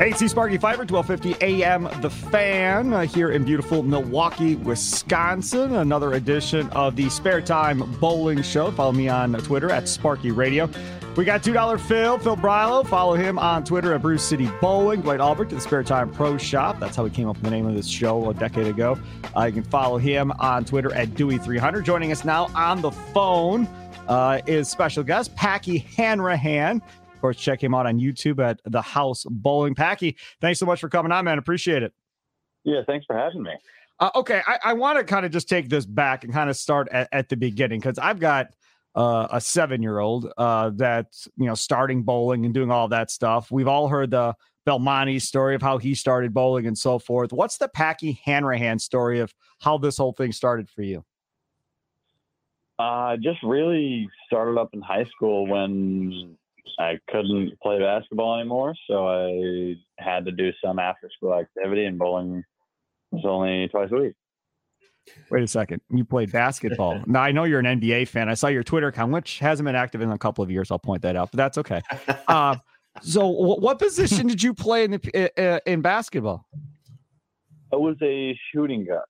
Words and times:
Hey, 0.00 0.12
it's 0.12 0.30
Sparky 0.30 0.56
Fifer, 0.56 0.86
1250 0.86 1.44
AM 1.44 1.82
The 2.00 2.08
Fan 2.08 2.94
uh, 2.94 3.02
here 3.02 3.32
in 3.32 3.44
beautiful 3.44 3.82
Milwaukee, 3.82 4.56
Wisconsin. 4.56 5.74
Another 5.74 6.14
edition 6.14 6.70
of 6.70 6.96
the 6.96 7.10
Spare 7.10 7.42
Time 7.42 7.80
Bowling 8.00 8.40
Show. 8.40 8.70
Follow 8.70 8.92
me 8.92 9.10
on 9.10 9.34
Twitter 9.34 9.70
at 9.70 9.86
Sparky 9.90 10.30
Radio. 10.30 10.70
We 11.16 11.26
got 11.26 11.42
$2 11.42 11.78
Phil, 11.80 12.16
Phil 12.16 12.34
Brylow. 12.34 12.86
Follow 12.86 13.12
him 13.12 13.38
on 13.38 13.62
Twitter 13.62 13.92
at 13.92 14.00
Brew 14.00 14.16
City 14.16 14.48
Bowling. 14.62 15.02
Dwight 15.02 15.20
Albrecht 15.20 15.50
to 15.50 15.56
the 15.56 15.60
Spare 15.60 15.82
Time 15.82 16.10
Pro 16.10 16.38
Shop. 16.38 16.80
That's 16.80 16.96
how 16.96 17.04
we 17.04 17.10
came 17.10 17.28
up 17.28 17.36
with 17.36 17.44
the 17.44 17.50
name 17.50 17.66
of 17.66 17.74
this 17.74 17.86
show 17.86 18.30
a 18.30 18.32
decade 18.32 18.68
ago. 18.68 18.98
Uh, 19.36 19.44
you 19.44 19.52
can 19.52 19.64
follow 19.64 19.98
him 19.98 20.32
on 20.38 20.64
Twitter 20.64 20.94
at 20.94 21.08
Dewey300. 21.10 21.84
Joining 21.84 22.10
us 22.10 22.24
now 22.24 22.46
on 22.54 22.80
the 22.80 22.90
phone 22.90 23.68
uh, 24.08 24.40
is 24.46 24.66
special 24.66 25.04
guest 25.04 25.34
Packy 25.36 25.76
Hanrahan. 25.78 26.80
Of 27.20 27.22
course, 27.22 27.36
check 27.36 27.62
him 27.62 27.74
out 27.74 27.84
on 27.84 28.00
YouTube 28.00 28.42
at 28.42 28.62
the 28.64 28.80
House 28.80 29.26
Bowling. 29.28 29.74
Packy, 29.74 30.16
thanks 30.40 30.58
so 30.58 30.64
much 30.64 30.80
for 30.80 30.88
coming 30.88 31.12
on, 31.12 31.26
man. 31.26 31.36
Appreciate 31.36 31.82
it. 31.82 31.92
Yeah, 32.64 32.80
thanks 32.86 33.04
for 33.04 33.14
having 33.14 33.42
me. 33.42 33.52
Uh, 33.98 34.08
okay, 34.14 34.40
I, 34.46 34.58
I 34.64 34.72
want 34.72 34.96
to 34.96 35.04
kind 35.04 35.26
of 35.26 35.30
just 35.30 35.46
take 35.46 35.68
this 35.68 35.84
back 35.84 36.24
and 36.24 36.32
kind 36.32 36.48
of 36.48 36.56
start 36.56 36.88
at, 36.90 37.10
at 37.12 37.28
the 37.28 37.36
beginning 37.36 37.78
because 37.78 37.98
I've 37.98 38.20
got 38.20 38.54
uh, 38.94 39.28
a 39.30 39.38
seven-year-old 39.38 40.32
uh, 40.38 40.70
that's 40.74 41.28
you 41.36 41.44
know 41.44 41.54
starting 41.54 42.04
bowling 42.04 42.46
and 42.46 42.54
doing 42.54 42.70
all 42.70 42.88
that 42.88 43.10
stuff. 43.10 43.50
We've 43.50 43.68
all 43.68 43.88
heard 43.88 44.12
the 44.12 44.34
Belmonte 44.64 45.18
story 45.18 45.54
of 45.54 45.60
how 45.60 45.76
he 45.76 45.94
started 45.94 46.32
bowling 46.32 46.66
and 46.66 46.78
so 46.78 46.98
forth. 46.98 47.34
What's 47.34 47.58
the 47.58 47.68
Packy 47.68 48.18
Hanrahan 48.24 48.78
story 48.78 49.20
of 49.20 49.34
how 49.60 49.76
this 49.76 49.98
whole 49.98 50.14
thing 50.14 50.32
started 50.32 50.70
for 50.70 50.80
you? 50.80 51.04
Uh, 52.78 53.18
just 53.18 53.42
really 53.42 54.08
started 54.26 54.58
up 54.58 54.70
in 54.72 54.80
high 54.80 55.04
school 55.04 55.46
when 55.46 56.38
I 56.78 56.98
couldn't 57.08 57.58
play 57.62 57.78
basketball 57.78 58.38
anymore, 58.38 58.74
so 58.88 59.06
I 59.06 59.76
had 59.98 60.24
to 60.26 60.32
do 60.32 60.50
some 60.64 60.78
after 60.78 61.08
school 61.16 61.34
activity, 61.34 61.84
and 61.84 61.98
bowling 61.98 62.42
was 63.10 63.24
only 63.24 63.68
twice 63.68 63.90
a 63.92 63.96
week. 63.96 64.14
Wait 65.30 65.42
a 65.42 65.48
second. 65.48 65.80
You 65.90 66.04
played 66.04 66.30
basketball. 66.30 67.02
now 67.06 67.22
I 67.22 67.32
know 67.32 67.44
you're 67.44 67.60
an 67.60 67.80
NBA 67.80 68.08
fan. 68.08 68.28
I 68.28 68.34
saw 68.34 68.48
your 68.48 68.62
Twitter 68.62 68.88
account, 68.88 69.12
which 69.12 69.38
hasn't 69.38 69.66
been 69.66 69.74
active 69.74 70.00
in 70.00 70.10
a 70.10 70.18
couple 70.18 70.44
of 70.44 70.50
years. 70.50 70.70
I'll 70.70 70.78
point 70.78 71.02
that 71.02 71.16
out, 71.16 71.30
but 71.32 71.36
that's 71.36 71.58
okay. 71.58 71.80
Uh, 72.28 72.56
so, 73.02 73.26
what 73.28 73.78
position 73.78 74.26
did 74.26 74.42
you 74.42 74.52
play 74.52 74.84
in 74.84 74.92
the 74.92 75.30
uh, 75.38 75.58
in 75.66 75.80
basketball? 75.80 76.46
I 77.72 77.76
was 77.76 77.96
a 78.02 78.38
shooting 78.52 78.84
guard. 78.84 79.04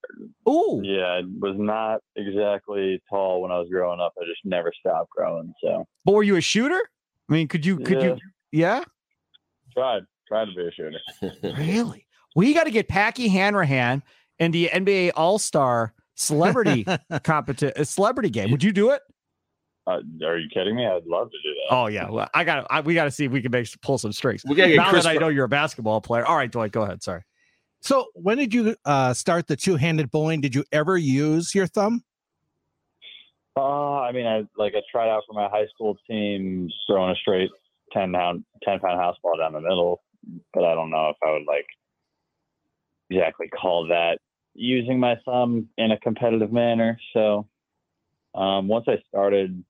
Ooh, 0.47 0.81
Yeah, 0.83 1.05
I 1.05 1.21
was 1.39 1.55
not 1.57 2.01
exactly 2.15 3.01
tall 3.09 3.41
when 3.41 3.51
I 3.51 3.57
was 3.57 3.69
growing 3.69 3.99
up. 3.99 4.13
I 4.19 4.25
just 4.25 4.41
never 4.43 4.71
stopped 4.79 5.09
growing. 5.09 5.53
So 5.63 5.85
but 6.05 6.13
were 6.13 6.23
you 6.23 6.35
a 6.35 6.41
shooter? 6.41 6.81
I 7.31 7.33
mean, 7.33 7.47
could 7.47 7.65
you 7.65 7.77
could 7.77 8.03
you? 8.03 8.17
Yeah, 8.51 8.83
tried 9.73 10.03
tried 10.27 10.45
to 10.45 10.51
be 10.53 10.67
a 10.67 10.71
shooter. 10.71 11.57
really. 11.57 12.05
We 12.35 12.53
got 12.53 12.65
to 12.65 12.71
get 12.71 12.87
Packy 12.87 13.29
Hanrahan 13.29 14.03
in 14.39 14.51
the 14.51 14.69
NBA 14.71 15.11
All 15.15 15.39
Star 15.39 15.93
Celebrity 16.15 16.85
competition, 17.23 17.85
celebrity 17.85 18.29
game. 18.29 18.51
Would 18.51 18.63
you 18.63 18.73
do 18.73 18.91
it? 18.91 19.01
Uh, 19.87 19.99
are 20.25 20.37
you 20.37 20.49
kidding 20.53 20.75
me? 20.75 20.85
I'd 20.85 21.05
love 21.05 21.31
to 21.31 21.37
do 21.41 21.53
that. 21.53 21.75
Oh 21.75 21.87
yeah, 21.87 22.09
well, 22.09 22.29
I 22.33 22.43
got. 22.43 22.67
I, 22.69 22.81
we 22.81 22.93
got 22.93 23.05
to 23.05 23.11
see 23.11 23.25
if 23.25 23.31
we 23.31 23.41
can 23.41 23.51
make 23.51 23.67
pull 23.81 23.97
some 23.97 24.11
strings. 24.11 24.43
We 24.45 24.55
gotta 24.55 24.69
get 24.69 24.75
now 24.75 24.89
Chris 24.89 25.05
that 25.05 25.15
I 25.15 25.19
know 25.19 25.29
you're 25.29 25.45
a 25.45 25.49
basketball 25.49 26.01
player. 26.01 26.25
All 26.25 26.35
right, 26.35 26.51
Dwight, 26.51 26.73
go 26.73 26.81
ahead. 26.81 27.01
Sorry. 27.01 27.21
So 27.79 28.07
when 28.13 28.37
did 28.37 28.53
you 28.53 28.75
uh, 28.85 29.13
start 29.13 29.47
the 29.47 29.55
two-handed 29.55 30.11
bowling? 30.11 30.41
Did 30.41 30.53
you 30.53 30.63
ever 30.71 30.97
use 30.97 31.55
your 31.55 31.65
thumb? 31.65 32.03
Uh, 33.57 33.99
I 33.99 34.11
mean, 34.11 34.25
I 34.25 34.43
like 34.55 34.73
I 34.75 34.81
tried 34.91 35.09
out 35.09 35.23
for 35.27 35.33
my 35.33 35.49
high 35.49 35.67
school 35.73 35.97
team, 36.09 36.69
throwing 36.87 37.11
a 37.11 37.15
straight 37.15 37.49
ten 37.91 38.13
pound 38.13 38.45
ten 38.63 38.79
pound 38.79 38.99
house 38.99 39.17
ball 39.21 39.37
down 39.37 39.53
the 39.53 39.61
middle, 39.61 40.01
but 40.53 40.63
I 40.63 40.73
don't 40.73 40.89
know 40.89 41.09
if 41.09 41.17
I 41.25 41.31
would 41.31 41.45
like 41.47 41.65
exactly 43.09 43.49
call 43.49 43.87
that 43.87 44.19
using 44.53 44.99
my 44.99 45.15
thumb 45.25 45.67
in 45.77 45.91
a 45.91 45.99
competitive 45.99 46.51
manner. 46.51 46.97
So 47.13 47.47
um, 48.35 48.67
once 48.67 48.85
I 48.87 48.97
started 49.09 49.63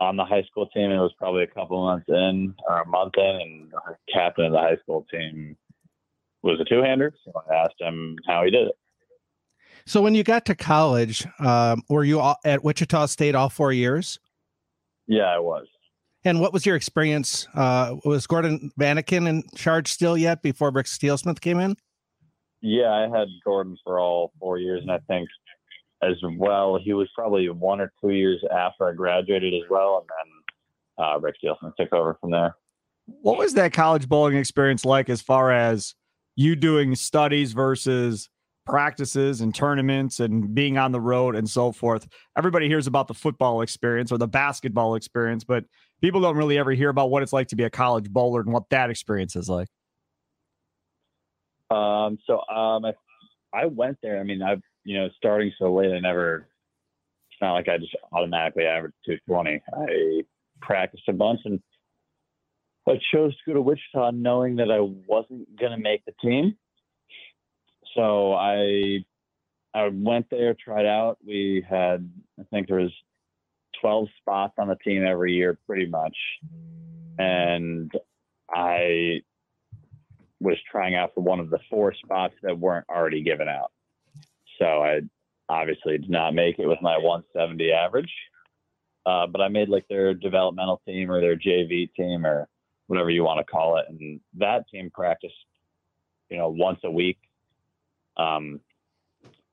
on 0.00 0.16
the 0.16 0.24
high 0.24 0.42
school 0.42 0.66
team, 0.66 0.90
it 0.90 0.98
was 0.98 1.14
probably 1.18 1.44
a 1.44 1.48
couple 1.48 1.82
months 1.84 2.06
in 2.08 2.54
or 2.68 2.80
a 2.80 2.86
month 2.86 3.14
in, 3.16 3.24
and 3.24 3.74
our 3.74 3.98
captain 4.12 4.46
of 4.46 4.52
the 4.52 4.58
high 4.58 4.76
school 4.82 5.06
team 5.10 5.56
was 6.42 6.60
a 6.60 6.64
two 6.64 6.82
hander. 6.82 7.14
So 7.24 7.32
I 7.50 7.54
asked 7.54 7.80
him 7.80 8.16
how 8.26 8.44
he 8.44 8.50
did 8.50 8.68
it. 8.68 8.74
So 9.86 10.02
when 10.02 10.16
you 10.16 10.24
got 10.24 10.44
to 10.46 10.54
college, 10.56 11.26
um, 11.38 11.82
were 11.88 12.04
you 12.04 12.18
all, 12.18 12.36
at 12.44 12.64
Wichita 12.64 13.06
State 13.06 13.36
all 13.36 13.48
four 13.48 13.72
years? 13.72 14.18
Yeah, 15.06 15.24
I 15.24 15.38
was. 15.38 15.66
And 16.24 16.40
what 16.40 16.52
was 16.52 16.66
your 16.66 16.74
experience? 16.74 17.46
Uh, 17.54 17.94
was 18.04 18.26
Gordon 18.26 18.72
Vadakin 18.78 19.28
in 19.28 19.44
charge 19.54 19.92
still 19.92 20.18
yet 20.18 20.42
before 20.42 20.72
Rick 20.72 20.86
Steelsmith 20.86 21.40
came 21.40 21.60
in? 21.60 21.76
Yeah, 22.62 22.90
I 22.90 23.02
had 23.02 23.28
Gordon 23.44 23.76
for 23.84 24.00
all 24.00 24.32
four 24.40 24.58
years, 24.58 24.82
and 24.82 24.90
I 24.90 24.98
think 25.06 25.28
as 26.02 26.16
well 26.36 26.80
he 26.82 26.92
was 26.92 27.08
probably 27.14 27.48
one 27.48 27.80
or 27.80 27.92
two 28.00 28.10
years 28.10 28.42
after 28.52 28.88
I 28.88 28.92
graduated 28.92 29.54
as 29.54 29.70
well, 29.70 30.04
and 30.04 30.08
then 30.98 31.06
uh, 31.06 31.20
Rick 31.20 31.36
Steelsmith 31.42 31.76
took 31.78 31.92
over 31.92 32.18
from 32.20 32.32
there. 32.32 32.56
What 33.04 33.38
was 33.38 33.54
that 33.54 33.72
college 33.72 34.08
bowling 34.08 34.36
experience 34.36 34.84
like 34.84 35.08
as 35.08 35.22
far 35.22 35.52
as 35.52 35.94
you 36.34 36.56
doing 36.56 36.96
studies 36.96 37.52
versus 37.52 38.28
practices 38.66 39.40
and 39.40 39.54
tournaments 39.54 40.20
and 40.20 40.54
being 40.54 40.76
on 40.76 40.92
the 40.92 41.00
road 41.00 41.34
and 41.36 41.48
so 41.48 41.72
forth? 41.72 42.06
Everybody 42.36 42.68
hears 42.68 42.86
about 42.86 43.08
the 43.08 43.14
football 43.14 43.62
experience 43.62 44.12
or 44.12 44.18
the 44.18 44.28
basketball 44.28 44.94
experience, 44.94 45.44
but 45.44 45.64
people 46.00 46.20
don't 46.20 46.36
really 46.36 46.58
ever 46.58 46.72
hear 46.72 46.88
about 46.88 47.10
what 47.10 47.22
it's 47.22 47.32
like 47.32 47.48
to 47.48 47.56
be 47.56 47.64
a 47.64 47.70
college 47.70 48.10
bowler 48.10 48.40
and 48.40 48.52
what 48.52 48.68
that 48.70 48.90
experience 48.90 49.36
is 49.36 49.48
like. 49.48 49.68
Um, 51.70 52.18
so 52.26 52.40
um, 52.48 52.84
I, 52.84 52.92
I 53.52 53.66
went 53.66 53.98
there. 54.02 54.20
I 54.20 54.22
mean, 54.22 54.42
I've 54.42 54.62
you 54.84 54.98
know 54.98 55.08
starting 55.16 55.52
so 55.58 55.72
late, 55.74 55.92
I 55.92 56.00
never. 56.00 56.46
It's 57.30 57.40
not 57.42 57.52
like 57.52 57.68
I 57.68 57.78
just 57.78 57.94
automatically 58.12 58.64
averaged 58.64 58.94
220. 59.04 59.62
I 59.74 60.22
practiced 60.60 61.08
a 61.08 61.12
bunch, 61.12 61.40
and 61.44 61.60
I 62.88 62.98
chose 63.12 63.36
to 63.36 63.42
go 63.46 63.54
to 63.54 63.60
Wichita 63.60 64.12
knowing 64.12 64.56
that 64.56 64.70
I 64.70 64.80
wasn't 64.80 65.54
going 65.58 65.72
to 65.72 65.78
make 65.78 66.04
the 66.04 66.12
team. 66.22 66.56
So 67.96 68.34
I 68.34 69.04
I 69.74 69.88
went 69.88 70.26
there, 70.30 70.54
tried 70.54 70.86
out. 70.86 71.18
We 71.26 71.66
had 71.68 72.08
I 72.38 72.44
think 72.50 72.68
there 72.68 72.80
was 72.80 72.92
12 73.80 74.08
spots 74.20 74.54
on 74.58 74.68
the 74.68 74.76
team 74.76 75.04
every 75.04 75.32
year, 75.32 75.58
pretty 75.66 75.86
much, 75.86 76.16
and 77.18 77.90
I 78.50 79.22
was 80.40 80.56
trying 80.70 80.94
out 80.94 81.12
for 81.14 81.22
one 81.22 81.40
of 81.40 81.50
the 81.50 81.58
four 81.70 81.94
spots 81.94 82.34
that 82.42 82.58
weren't 82.58 82.86
already 82.88 83.22
given 83.22 83.48
out. 83.48 83.72
So 84.58 84.64
I 84.64 85.00
obviously 85.48 85.98
did 85.98 86.10
not 86.10 86.34
make 86.34 86.58
it 86.58 86.66
with 86.66 86.80
my 86.82 86.98
170 86.98 87.72
average. 87.72 88.12
Uh, 89.04 89.26
but 89.26 89.40
I 89.40 89.48
made 89.48 89.68
like 89.68 89.86
their 89.88 90.14
developmental 90.14 90.82
team 90.86 91.10
or 91.10 91.20
their 91.20 91.36
JV 91.36 91.92
team 91.94 92.26
or 92.26 92.48
whatever 92.88 93.10
you 93.10 93.22
want 93.22 93.38
to 93.38 93.50
call 93.50 93.78
it. 93.78 93.86
And 93.88 94.20
that 94.38 94.68
team 94.68 94.90
practiced, 94.92 95.34
you 96.28 96.36
know, 96.36 96.48
once 96.48 96.80
a 96.84 96.90
week. 96.90 97.18
Um, 98.16 98.60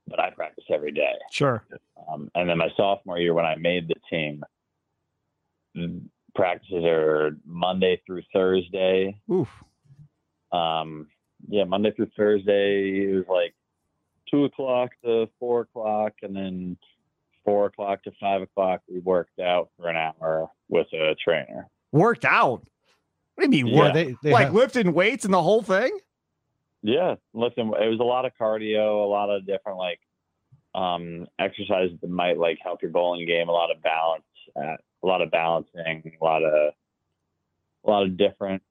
but 0.08 0.20
I 0.20 0.30
practice 0.32 0.66
every 0.70 0.92
day. 0.92 1.14
Sure. 1.32 1.64
Um, 2.12 2.30
and 2.36 2.50
then 2.50 2.58
my 2.58 2.70
sophomore 2.76 3.20
year, 3.20 3.34
when 3.34 3.46
I 3.46 3.56
made 3.56 3.88
the 3.88 3.96
team, 4.10 4.44
practices 6.36 6.84
are 6.86 7.38
Monday 7.46 8.02
through 8.06 8.24
Thursday. 8.34 9.18
Oof. 9.32 9.50
Um, 10.52 11.08
yeah, 11.48 11.64
Monday 11.64 11.92
through 11.92 12.12
Thursday, 12.16 13.10
it 13.10 13.16
was 13.16 13.26
like 13.30 13.54
two 14.30 14.46
o'clock 14.46 14.92
to 15.04 15.30
four 15.40 15.62
o'clock, 15.62 16.14
and 16.22 16.36
then 16.36 16.78
four 17.44 17.68
o'clock 17.68 18.04
to 18.04 18.12
five 18.20 18.42
o'clock, 18.42 18.82
we 18.88 19.00
worked 19.00 19.40
out 19.40 19.70
for 19.78 19.90
an 19.90 19.96
hour 19.96 20.50
with 20.70 20.88
a 20.94 21.16
trainer. 21.16 21.68
Worked 21.92 22.26
out. 22.26 22.66
What 23.36 23.50
do 23.50 23.58
you 23.58 23.66
mean? 23.66 23.74
Yeah, 23.74 23.80
work? 23.80 23.94
they, 23.94 24.16
they 24.22 24.32
like 24.32 24.46
have- 24.46 24.54
lifting 24.54 24.94
weights 24.94 25.26
and 25.26 25.34
the 25.34 25.42
whole 25.42 25.62
thing? 25.62 25.98
Yeah, 26.84 27.16
listen, 27.34 27.72
it 27.80 27.90
was 27.90 28.00
a 28.02 28.04
lot 28.04 28.26
of 28.26 28.34
cardio, 28.40 29.04
a 29.04 29.08
lot 29.08 29.30
of 29.30 29.48
different 29.48 29.78
like 29.78 30.00
um 30.76 31.28
exercises 31.40 31.98
that 32.02 32.10
might 32.10 32.38
like 32.38 32.58
help 32.62 32.82
your 32.82 32.92
bowling 32.92 33.26
game, 33.26 33.48
a 33.48 33.54
lot 33.54 33.72
of 33.72 33.82
balance, 33.82 34.24
uh, 34.56 34.76
a 35.04 35.08
lot 35.08 35.22
of 35.22 35.32
balancing, 35.32 36.18
a 36.22 36.24
lot 36.24 36.44
of 36.44 36.74
a 37.86 37.90
lot 37.90 38.04
of 38.04 38.18
different 38.18 38.62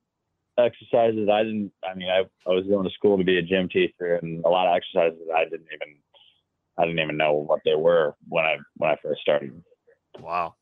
exercises. 0.59 1.29
I 1.33 1.43
didn't. 1.43 1.73
I 1.89 1.95
mean, 1.95 2.09
I 2.09 2.21
I 2.47 2.55
was 2.55 2.67
going 2.67 2.85
to 2.85 2.95
school 2.95 3.17
to 3.19 3.25
be 3.25 3.39
a 3.39 3.43
gym 3.43 3.69
teacher, 3.69 4.17
and 4.17 4.45
a 4.45 4.49
lot 4.49 4.69
of 4.69 4.77
exercises 4.77 5.19
that 5.27 5.35
I 5.35 5.45
didn't 5.45 5.69
even 5.73 5.97
I 6.79 6.85
didn't 6.85 7.01
even 7.01 7.17
know 7.17 7.33
what 7.35 7.61
they 7.65 7.75
were 7.75 8.15
when 8.29 8.45
I 8.45 8.59
when 8.77 8.91
I 8.91 8.97
first 9.03 9.23
started. 9.23 9.63
Wow. 10.21 10.55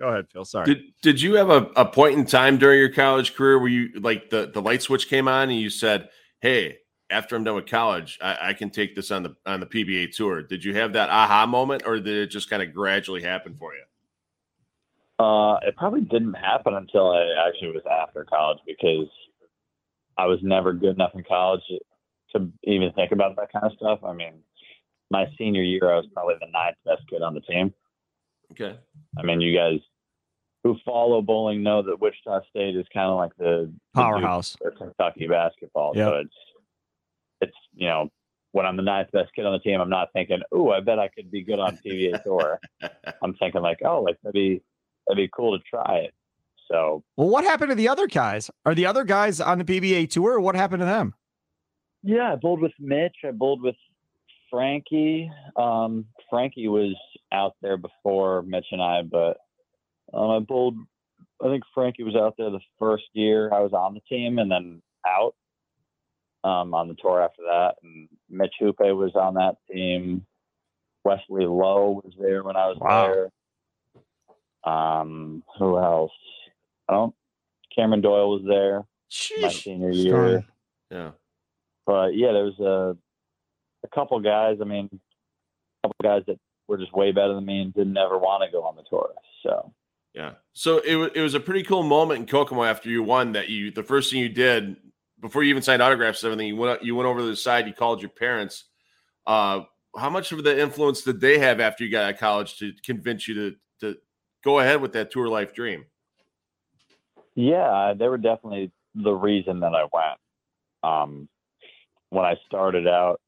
Go 0.00 0.08
ahead, 0.08 0.26
Phil. 0.32 0.44
Sorry. 0.44 0.66
Did 0.66 0.82
Did 1.02 1.22
you 1.22 1.34
have 1.34 1.50
a, 1.50 1.70
a 1.76 1.84
point 1.84 2.18
in 2.18 2.24
time 2.24 2.58
during 2.58 2.78
your 2.78 2.88
college 2.88 3.34
career 3.34 3.58
where 3.58 3.68
you 3.68 4.00
like 4.00 4.30
the 4.30 4.50
the 4.52 4.60
light 4.62 4.82
switch 4.82 5.08
came 5.08 5.28
on 5.28 5.50
and 5.50 5.60
you 5.60 5.70
said, 5.70 6.08
"Hey, 6.42 6.78
after 7.08 7.34
I'm 7.34 7.44
done 7.44 7.54
with 7.54 7.66
college, 7.66 8.18
I, 8.20 8.36
I 8.48 8.52
can 8.52 8.68
take 8.68 8.94
this 8.94 9.10
on 9.10 9.22
the 9.22 9.36
on 9.46 9.60
the 9.60 9.66
PBA 9.66 10.14
tour." 10.14 10.42
Did 10.42 10.64
you 10.64 10.74
have 10.74 10.92
that 10.92 11.08
aha 11.08 11.46
moment, 11.46 11.84
or 11.86 11.96
did 11.96 12.08
it 12.08 12.26
just 12.26 12.50
kind 12.50 12.62
of 12.62 12.74
gradually 12.74 13.22
happen 13.22 13.56
for 13.56 13.72
you? 13.72 13.82
Uh, 15.24 15.58
it 15.62 15.76
probably 15.76 16.00
didn't 16.00 16.34
happen 16.34 16.74
until 16.74 17.12
I 17.12 17.48
actually 17.48 17.72
was 17.72 17.84
after 17.90 18.24
college 18.24 18.58
because 18.66 19.08
I 20.18 20.26
was 20.26 20.40
never 20.42 20.72
good 20.72 20.94
enough 20.94 21.12
in 21.14 21.22
college 21.22 21.62
to 22.34 22.50
even 22.64 22.92
think 22.92 23.12
about 23.12 23.36
that 23.36 23.52
kind 23.52 23.64
of 23.64 23.72
stuff. 23.76 24.00
I 24.04 24.12
mean, 24.12 24.34
my 25.10 25.26
senior 25.38 25.62
year, 25.62 25.92
I 25.92 25.96
was 25.96 26.06
probably 26.12 26.34
the 26.40 26.50
ninth 26.50 26.76
best 26.84 27.02
kid 27.08 27.22
on 27.22 27.34
the 27.34 27.40
team. 27.40 27.72
Okay. 28.52 28.76
I 29.16 29.22
mean, 29.22 29.40
you 29.40 29.56
guys 29.56 29.78
who 30.62 30.76
follow 30.84 31.22
bowling 31.22 31.62
know 31.62 31.82
that 31.82 32.00
Wichita 32.00 32.40
State 32.50 32.76
is 32.76 32.86
kind 32.92 33.10
of 33.10 33.16
like 33.16 33.36
the, 33.36 33.72
the 33.94 34.00
Powerhouse. 34.00 34.56
or 34.60 34.70
Kentucky 34.70 35.26
basketball. 35.26 35.92
Yep. 35.94 36.08
So 36.08 36.14
it's 36.18 36.34
it's 37.40 37.56
you 37.74 37.88
know 37.88 38.10
when 38.52 38.66
I'm 38.66 38.76
the 38.76 38.82
ninth 38.82 39.10
best 39.12 39.34
kid 39.34 39.46
on 39.46 39.52
the 39.52 39.58
team, 39.58 39.80
I'm 39.80 39.88
not 39.90 40.12
thinking, 40.12 40.40
oh, 40.52 40.70
I 40.70 40.80
bet 40.80 40.98
I 40.98 41.08
could 41.08 41.30
be 41.30 41.42
good 41.42 41.58
on 41.58 41.78
PBA 41.78 42.22
tour. 42.22 42.60
I'm 43.22 43.34
thinking 43.34 43.62
like, 43.62 43.78
oh, 43.84 44.02
like 44.02 44.18
that'd 44.22 44.34
be 44.34 44.62
that'd 45.06 45.16
be 45.22 45.30
cool 45.34 45.58
to 45.58 45.64
try 45.64 45.98
it. 46.04 46.14
So 46.70 47.02
Well, 47.16 47.28
what 47.28 47.44
happened 47.44 47.70
to 47.70 47.74
the 47.74 47.88
other 47.88 48.06
guys? 48.06 48.50
Are 48.64 48.74
the 48.74 48.86
other 48.86 49.04
guys 49.04 49.40
on 49.40 49.58
the 49.58 49.64
PBA 49.64 50.10
tour? 50.10 50.38
What 50.40 50.54
happened 50.54 50.80
to 50.80 50.86
them? 50.86 51.14
yeah, 52.02 52.32
I 52.32 52.36
bowled 52.36 52.60
with 52.60 52.72
Mitch. 52.78 53.16
I 53.24 53.30
bowled 53.30 53.62
with 53.62 53.76
Frankie. 54.50 55.30
Um, 55.56 56.06
Frankie 56.28 56.68
was 56.68 56.94
out 57.32 57.54
there 57.62 57.76
before 57.76 58.42
Mitch 58.42 58.66
and 58.72 58.82
I, 58.82 59.02
but 59.02 59.38
um, 60.14 60.30
I 60.30 60.38
bowled. 60.40 60.76
I 61.42 61.48
think 61.48 61.64
Frankie 61.74 62.04
was 62.04 62.14
out 62.16 62.34
there 62.38 62.50
the 62.50 62.60
first 62.78 63.04
year 63.14 63.52
I 63.52 63.60
was 63.60 63.72
on 63.72 63.94
the 63.94 64.00
team, 64.08 64.38
and 64.38 64.50
then 64.50 64.80
out 65.06 65.34
um, 66.44 66.74
on 66.74 66.88
the 66.88 66.94
tour 66.94 67.20
after 67.22 67.42
that. 67.42 67.74
And 67.82 68.08
Mitch 68.30 68.54
Hupé 68.60 68.96
was 68.96 69.12
on 69.14 69.34
that 69.34 69.56
team. 69.70 70.24
Wesley 71.04 71.46
Low 71.46 72.00
was 72.04 72.12
there 72.20 72.44
when 72.44 72.54
I 72.56 72.68
was 72.68 72.78
Wow. 72.80 73.12
there. 74.64 74.72
Um, 74.72 75.42
who 75.58 75.76
else? 75.78 76.12
I 76.88 76.92
don't. 76.92 77.14
Cameron 77.74 78.00
Doyle 78.02 78.30
was 78.30 78.42
there 78.46 78.82
my 79.40 79.48
Sheesh. 79.48 79.62
senior 79.64 79.90
year 79.90 80.10
Strong. 80.10 80.44
Yeah. 80.90 81.10
but 81.86 82.14
yeah, 82.14 82.32
there 82.32 82.44
was 82.44 82.58
a 82.60 82.96
a 83.84 83.88
couple 83.94 84.20
guys. 84.20 84.58
I 84.60 84.64
mean, 84.64 84.88
a 84.92 85.88
couple 85.88 85.96
guys 86.02 86.22
that 86.28 86.38
were 86.68 86.78
just 86.78 86.92
way 86.92 87.10
better 87.12 87.34
than 87.34 87.44
me 87.46 87.60
and 87.62 87.74
didn't 87.74 87.96
ever 87.96 88.18
want 88.18 88.44
to 88.44 88.52
go 88.52 88.62
on 88.62 88.76
the 88.76 88.84
tour. 88.88 89.10
So 89.42 89.72
Yeah. 90.14 90.32
So 90.52 90.78
it 90.78 90.96
was 90.96 91.10
it 91.14 91.20
was 91.20 91.34
a 91.34 91.40
pretty 91.40 91.62
cool 91.62 91.82
moment 91.82 92.20
in 92.20 92.26
Kokomo 92.26 92.64
after 92.64 92.90
you 92.90 93.02
won 93.02 93.32
that 93.32 93.48
you 93.48 93.70
the 93.70 93.82
first 93.82 94.10
thing 94.10 94.20
you 94.20 94.28
did 94.28 94.76
before 95.20 95.42
you 95.42 95.50
even 95.50 95.62
signed 95.62 95.80
autographs 95.80 96.22
and 96.22 96.32
everything 96.32 96.48
you 96.48 96.56
went 96.56 96.82
you 96.82 96.94
went 96.94 97.06
over 97.06 97.20
to 97.20 97.26
the 97.26 97.36
side 97.36 97.66
you 97.66 97.72
called 97.72 98.02
your 98.02 98.10
parents. 98.10 98.64
Uh, 99.26 99.60
how 99.96 100.10
much 100.10 100.32
of 100.32 100.42
the 100.44 100.60
influence 100.60 101.02
did 101.02 101.20
they 101.20 101.38
have 101.38 101.60
after 101.60 101.84
you 101.84 101.90
got 101.90 102.04
out 102.04 102.14
of 102.14 102.20
college 102.20 102.58
to 102.58 102.72
convince 102.84 103.26
you 103.26 103.34
to 103.34 103.56
to 103.80 103.98
go 104.44 104.58
ahead 104.58 104.80
with 104.80 104.92
that 104.92 105.10
tour 105.10 105.28
life 105.28 105.54
dream? 105.54 105.86
yeah, 107.34 107.94
they 107.96 108.08
were 108.08 108.18
definitely 108.18 108.70
the 108.94 109.12
reason 109.12 109.60
that 109.60 109.74
I 109.74 109.86
went. 109.92 110.18
Um, 110.82 111.28
when 112.10 112.24
I 112.24 112.36
started 112.46 112.86
out, 112.86 113.20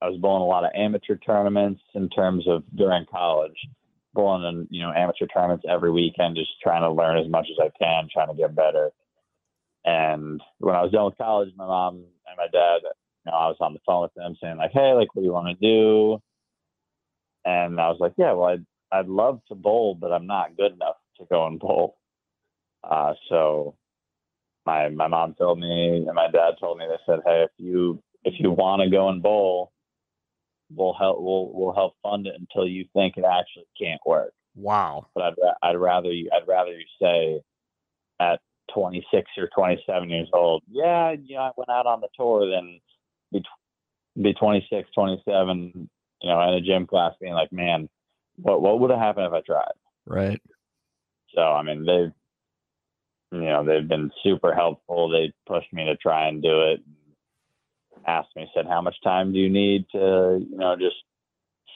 I 0.00 0.08
was 0.08 0.18
bowling 0.18 0.42
a 0.42 0.46
lot 0.46 0.64
of 0.64 0.70
amateur 0.74 1.16
tournaments 1.16 1.82
in 1.94 2.08
terms 2.08 2.48
of 2.48 2.64
during 2.74 3.04
college, 3.06 3.56
bowling 4.14 4.44
in 4.44 4.68
you 4.70 4.82
know 4.82 4.92
amateur 4.92 5.26
tournaments 5.26 5.64
every 5.68 5.90
weekend, 5.90 6.36
just 6.36 6.60
trying 6.62 6.82
to 6.82 6.90
learn 6.92 7.18
as 7.18 7.28
much 7.28 7.48
as 7.50 7.58
I 7.60 7.70
can, 7.82 8.08
trying 8.12 8.28
to 8.28 8.34
get 8.34 8.54
better. 8.54 8.90
And 9.84 10.40
when 10.58 10.76
I 10.76 10.82
was 10.82 10.92
done 10.92 11.06
with 11.06 11.18
college, 11.18 11.50
my 11.56 11.66
mom 11.66 11.96
and 11.96 12.36
my 12.36 12.46
dad, 12.52 12.80
you 12.82 13.32
know, 13.32 13.32
I 13.32 13.48
was 13.48 13.56
on 13.60 13.72
the 13.74 13.80
phone 13.86 14.02
with 14.02 14.14
them 14.14 14.36
saying 14.40 14.58
like, 14.58 14.72
"Hey, 14.72 14.92
like, 14.92 15.14
what 15.14 15.22
do 15.22 15.26
you 15.26 15.32
want 15.32 15.48
to 15.58 15.66
do?" 15.66 16.20
And 17.44 17.80
I 17.80 17.88
was 17.88 17.98
like, 18.00 18.14
"Yeah, 18.16 18.32
well, 18.32 18.48
I'd 18.50 18.66
I'd 18.92 19.08
love 19.08 19.40
to 19.48 19.54
bowl, 19.54 19.94
but 19.94 20.12
I'm 20.12 20.26
not 20.26 20.56
good 20.56 20.72
enough 20.72 20.96
to 21.18 21.26
go 21.30 21.46
and 21.46 21.58
bowl." 21.58 21.96
Uh, 22.84 23.14
so 23.28 23.76
my 24.66 24.88
my 24.88 25.08
mom 25.08 25.34
told 25.34 25.58
me 25.58 26.04
and 26.06 26.14
my 26.14 26.28
dad 26.30 26.54
told 26.60 26.78
me 26.78 26.86
they 26.88 26.96
said, 27.06 27.20
"Hey, 27.26 27.42
if 27.44 27.50
you 27.58 28.02
if 28.24 28.34
you 28.38 28.50
want 28.50 28.82
to 28.82 28.90
go 28.90 29.08
and 29.08 29.22
bowl, 29.22 29.72
we'll 30.74 30.94
help 30.94 31.20
we'll 31.20 31.50
we'll 31.52 31.74
help 31.74 31.94
fund 32.02 32.26
it 32.26 32.34
until 32.38 32.66
you 32.66 32.86
think 32.92 33.16
it 33.16 33.24
actually 33.24 33.66
can't 33.80 34.00
work." 34.06 34.32
Wow. 34.54 35.06
But 35.14 35.24
I'd 35.24 35.34
ra- 35.42 35.54
I'd 35.62 35.76
rather 35.78 36.10
you 36.10 36.30
I'd 36.34 36.48
rather 36.48 36.72
you 36.72 36.84
say 37.00 37.40
at 38.20 38.40
26 38.72 39.30
or 39.38 39.48
27 39.54 40.10
years 40.10 40.28
old, 40.32 40.62
yeah, 40.70 41.12
you 41.12 41.36
know, 41.36 41.42
I 41.42 41.50
went 41.56 41.70
out 41.70 41.86
on 41.86 42.00
the 42.00 42.08
tour, 42.16 42.48
than 42.48 42.80
be 43.32 43.40
tw- 43.40 44.22
be 44.22 44.32
26, 44.34 44.88
27, 44.94 45.88
you 46.22 46.28
know, 46.28 46.40
in 46.48 46.54
a 46.54 46.60
gym 46.60 46.86
class, 46.86 47.14
being 47.20 47.34
like, 47.34 47.52
man, 47.52 47.88
what 48.36 48.62
what 48.62 48.80
would 48.80 48.90
have 48.90 49.00
happened 49.00 49.26
if 49.26 49.32
I 49.32 49.40
tried? 49.40 49.72
Right. 50.06 50.40
So 51.34 51.40
I 51.40 51.62
mean, 51.62 51.84
they've 51.84 52.12
you 53.32 53.46
know 53.46 53.64
they've 53.64 53.88
been 53.88 54.10
super 54.22 54.54
helpful. 54.54 55.10
They 55.10 55.32
pushed 55.46 55.72
me 55.72 55.84
to 55.86 55.96
try 55.96 56.28
and 56.28 56.42
do 56.42 56.62
it. 56.62 56.80
Asked 58.06 58.36
me, 58.36 58.50
said, 58.54 58.66
"How 58.66 58.80
much 58.80 58.96
time 59.02 59.32
do 59.32 59.38
you 59.38 59.48
need 59.48 59.86
to 59.92 60.44
you 60.48 60.56
know 60.56 60.76
just 60.76 60.96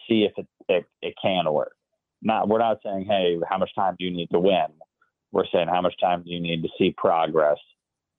see 0.08 0.24
if 0.24 0.32
it 0.36 0.46
it, 0.68 0.84
it 1.02 1.14
can 1.20 1.52
work?" 1.52 1.76
Not 2.22 2.48
we're 2.48 2.58
not 2.58 2.78
saying, 2.82 3.06
"Hey, 3.06 3.38
how 3.48 3.58
much 3.58 3.74
time 3.74 3.96
do 3.98 4.04
you 4.04 4.10
need 4.10 4.30
to 4.30 4.40
win?" 4.40 4.66
We're 5.32 5.46
saying, 5.52 5.68
"How 5.68 5.82
much 5.82 5.94
time 6.00 6.22
do 6.22 6.30
you 6.30 6.40
need 6.40 6.62
to 6.62 6.68
see 6.78 6.94
progress 6.96 7.58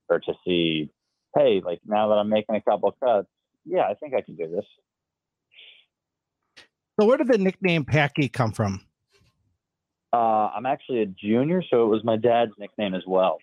or 0.10 0.20
to 0.20 0.34
see, 0.46 0.90
hey, 1.36 1.62
like 1.66 1.80
now 1.86 2.10
that 2.10 2.16
I'm 2.16 2.30
making 2.30 2.56
a 2.56 2.62
couple 2.62 2.92
cuts, 3.04 3.28
yeah, 3.66 3.82
I 3.82 3.96
think 3.96 4.14
I 4.14 4.22
can 4.22 4.36
do 4.36 4.48
this." 4.48 4.66
So 7.00 7.06
where 7.06 7.18
did 7.18 7.28
the 7.28 7.38
nickname 7.38 7.86
Packy 7.86 8.30
come 8.30 8.52
from? 8.52 8.82
Uh, 10.14 10.50
I'm 10.56 10.66
actually 10.66 11.02
a 11.02 11.06
junior, 11.06 11.62
so 11.70 11.84
it 11.84 11.88
was 11.88 12.04
my 12.04 12.16
dad's 12.16 12.54
nickname 12.58 12.96
as 12.96 13.04
well. 13.06 13.38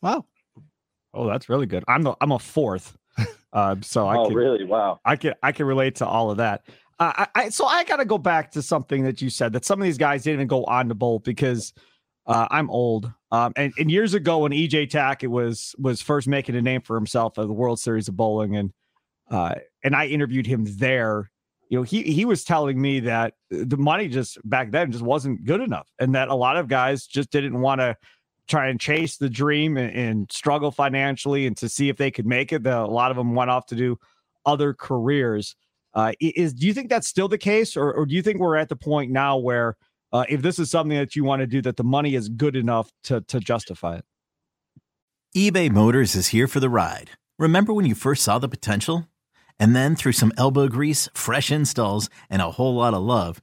Wow. 0.00 0.24
Oh, 1.12 1.26
that's 1.26 1.48
really 1.48 1.66
good. 1.66 1.84
I'm 1.88 2.06
a, 2.06 2.16
I'm 2.20 2.32
a 2.32 2.38
fourth. 2.38 2.96
Uh, 3.52 3.76
so 3.80 4.06
I 4.06 4.16
oh, 4.16 4.26
can 4.26 4.34
really? 4.34 4.64
Wow. 4.64 5.00
I 5.04 5.16
can 5.16 5.34
I 5.42 5.52
can 5.52 5.66
relate 5.66 5.96
to 5.96 6.06
all 6.06 6.30
of 6.30 6.36
that. 6.36 6.62
Uh, 6.98 7.12
I, 7.16 7.26
I 7.34 7.48
so 7.48 7.64
I 7.64 7.84
got 7.84 7.96
to 7.96 8.04
go 8.04 8.18
back 8.18 8.52
to 8.52 8.62
something 8.62 9.04
that 9.04 9.22
you 9.22 9.30
said 9.30 9.52
that 9.54 9.64
some 9.64 9.80
of 9.80 9.84
these 9.84 9.98
guys 9.98 10.22
didn't 10.22 10.40
even 10.40 10.48
go 10.48 10.64
on 10.64 10.88
to 10.88 10.94
bowl 10.94 11.20
because 11.20 11.72
uh, 12.26 12.46
I'm 12.50 12.70
old. 12.70 13.10
Um, 13.32 13.52
and, 13.56 13.72
and 13.78 13.90
years 13.90 14.14
ago 14.14 14.38
when 14.38 14.52
EJ 14.52 14.90
Tackett 14.90 15.28
was 15.28 15.74
was 15.78 16.02
first 16.02 16.28
making 16.28 16.56
a 16.56 16.62
name 16.62 16.82
for 16.82 16.94
himself 16.94 17.38
at 17.38 17.46
the 17.46 17.52
World 17.52 17.80
Series 17.80 18.08
of 18.08 18.16
Bowling, 18.16 18.56
and 18.56 18.72
uh, 19.30 19.54
and 19.82 19.96
I 19.96 20.06
interviewed 20.06 20.46
him 20.46 20.66
there. 20.76 21.30
You 21.70 21.78
know, 21.78 21.82
he 21.82 22.02
he 22.02 22.24
was 22.24 22.44
telling 22.44 22.80
me 22.80 23.00
that 23.00 23.34
the 23.50 23.76
money 23.76 24.08
just 24.08 24.38
back 24.48 24.70
then 24.70 24.92
just 24.92 25.04
wasn't 25.04 25.44
good 25.44 25.60
enough, 25.60 25.88
and 25.98 26.14
that 26.14 26.28
a 26.28 26.34
lot 26.34 26.56
of 26.56 26.68
guys 26.68 27.06
just 27.06 27.30
didn't 27.30 27.60
want 27.60 27.80
to 27.80 27.96
try 28.48 28.68
and 28.68 28.80
chase 28.80 29.16
the 29.16 29.28
dream 29.28 29.76
and, 29.76 29.94
and 29.94 30.32
struggle 30.32 30.70
financially 30.70 31.46
and 31.46 31.56
to 31.58 31.68
see 31.68 31.88
if 31.88 31.96
they 31.96 32.10
could 32.10 32.26
make 32.26 32.52
it. 32.52 32.62
The, 32.62 32.78
a 32.78 32.86
lot 32.86 33.10
of 33.10 33.16
them 33.16 33.34
went 33.34 33.50
off 33.50 33.66
to 33.66 33.76
do 33.76 33.98
other 34.46 34.74
careers. 34.74 35.54
Uh, 35.94 36.12
is 36.20 36.52
do 36.52 36.66
you 36.66 36.74
think 36.74 36.88
that's 36.88 37.08
still 37.08 37.28
the 37.28 37.38
case, 37.38 37.76
or, 37.76 37.92
or 37.92 38.06
do 38.06 38.14
you 38.14 38.22
think 38.22 38.38
we're 38.38 38.56
at 38.56 38.68
the 38.68 38.76
point 38.76 39.10
now 39.10 39.36
where 39.36 39.76
uh, 40.12 40.24
if 40.28 40.42
this 40.42 40.58
is 40.58 40.70
something 40.70 40.96
that 40.96 41.16
you 41.16 41.24
want 41.24 41.40
to 41.40 41.46
do, 41.46 41.60
that 41.62 41.76
the 41.76 41.84
money 41.84 42.14
is 42.14 42.28
good 42.28 42.56
enough 42.56 42.90
to 43.04 43.20
to 43.22 43.40
justify 43.40 43.96
it? 43.96 44.04
eBay 45.36 45.70
Motors 45.70 46.14
is 46.14 46.28
here 46.28 46.46
for 46.46 46.60
the 46.60 46.70
ride. 46.70 47.10
Remember 47.38 47.72
when 47.72 47.84
you 47.84 47.94
first 47.94 48.22
saw 48.22 48.38
the 48.38 48.48
potential? 48.48 49.06
And 49.60 49.74
then 49.74 49.96
through 49.96 50.12
some 50.12 50.32
elbow 50.36 50.68
grease, 50.68 51.08
fresh 51.14 51.50
installs, 51.50 52.08
and 52.30 52.40
a 52.40 52.52
whole 52.52 52.76
lot 52.76 52.94
of 52.94 53.02
love, 53.02 53.42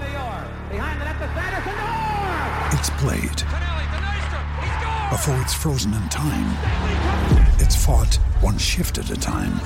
it's 2.71 2.89
played. 2.91 3.41
Before 5.11 5.41
it's 5.41 5.53
frozen 5.53 5.93
in 5.93 6.09
time, 6.09 6.49
it's 7.59 7.75
fought 7.75 8.15
one 8.41 8.57
shift 8.57 8.97
at 8.97 9.09
a 9.09 9.15
time. 9.15 9.57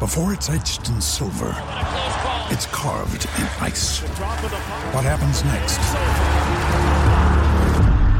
Before 0.00 0.32
it's 0.32 0.50
etched 0.50 0.88
in 0.88 1.00
silver, 1.00 1.54
it's 2.50 2.66
carved 2.66 3.26
in 3.38 3.46
ice. 3.60 4.00
What 4.92 5.04
happens 5.04 5.44
next 5.44 5.78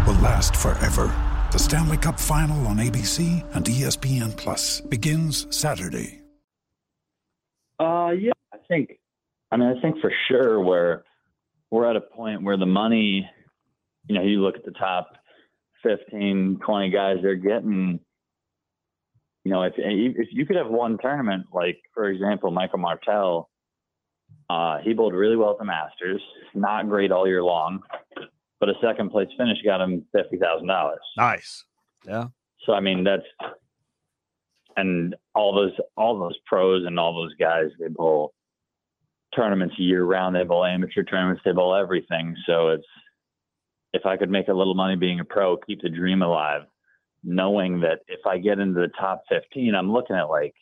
will 0.06 0.20
last 0.22 0.54
forever. 0.56 1.12
The 1.52 1.58
Stanley 1.58 1.96
Cup 1.96 2.18
Final 2.18 2.66
on 2.66 2.76
ABC 2.76 3.44
and 3.54 3.64
ESPN 3.64 4.36
Plus 4.36 4.80
begins 4.80 5.46
Saturday. 5.54 6.20
Uh, 7.78 8.10
yeah, 8.10 8.32
I 8.52 8.58
think. 8.68 8.98
I 9.50 9.56
mean, 9.56 9.68
I 9.76 9.80
think 9.80 10.00
for 10.00 10.12
sure 10.28 10.60
where 10.60 11.04
we're 11.70 11.88
at 11.88 11.96
a 11.96 12.00
point 12.00 12.42
where 12.42 12.56
the 12.56 12.66
money, 12.66 13.28
you 14.06 14.14
know, 14.14 14.22
you 14.22 14.40
look 14.42 14.56
at 14.56 14.64
the 14.64 14.72
top 14.72 15.12
15, 15.82 16.60
20 16.64 16.90
guys 16.90 17.16
they're 17.22 17.34
getting. 17.34 18.00
You 19.44 19.52
know, 19.52 19.62
if 19.62 19.74
if 19.76 20.28
you 20.32 20.46
could 20.46 20.56
have 20.56 20.68
one 20.68 20.96
tournament, 21.00 21.46
like 21.52 21.78
for 21.92 22.08
example, 22.08 22.50
Michael 22.50 22.78
Martell, 22.78 23.50
uh, 24.48 24.78
he 24.78 24.94
bowled 24.94 25.12
really 25.12 25.36
well 25.36 25.50
at 25.50 25.58
the 25.58 25.64
Masters, 25.64 26.22
not 26.54 26.88
great 26.88 27.12
all 27.12 27.26
year 27.26 27.42
long, 27.42 27.80
but 28.58 28.70
a 28.70 28.74
second 28.82 29.10
place 29.10 29.28
finish 29.36 29.58
got 29.62 29.82
him 29.82 30.06
fifty 30.12 30.38
thousand 30.38 30.66
dollars. 30.66 31.00
Nice. 31.18 31.64
Yeah. 32.06 32.28
So 32.64 32.72
I 32.72 32.80
mean 32.80 33.04
that's 33.04 33.22
and 34.78 35.14
all 35.34 35.54
those 35.54 35.72
all 35.96 36.18
those 36.18 36.38
pros 36.46 36.86
and 36.86 36.98
all 36.98 37.14
those 37.14 37.34
guys 37.34 37.66
they 37.78 37.88
bowl 37.88 38.32
tournaments 39.34 39.74
year 39.78 40.04
round. 40.04 40.34
They 40.34 40.44
bowl 40.44 40.64
amateur 40.64 41.02
tournaments. 41.02 41.42
They 41.44 41.52
bowl 41.52 41.74
everything. 41.74 42.34
So 42.46 42.68
it's 42.68 42.86
if 43.94 44.04
I 44.04 44.16
could 44.16 44.28
make 44.28 44.48
a 44.48 44.52
little 44.52 44.74
money 44.74 44.96
being 44.96 45.20
a 45.20 45.24
pro, 45.24 45.56
keep 45.56 45.80
the 45.80 45.88
dream 45.88 46.20
alive, 46.20 46.62
knowing 47.22 47.80
that 47.80 48.00
if 48.08 48.26
I 48.26 48.38
get 48.38 48.58
into 48.58 48.80
the 48.80 48.90
top 49.00 49.22
fifteen, 49.28 49.74
I'm 49.74 49.90
looking 49.92 50.16
at 50.16 50.28
like 50.28 50.54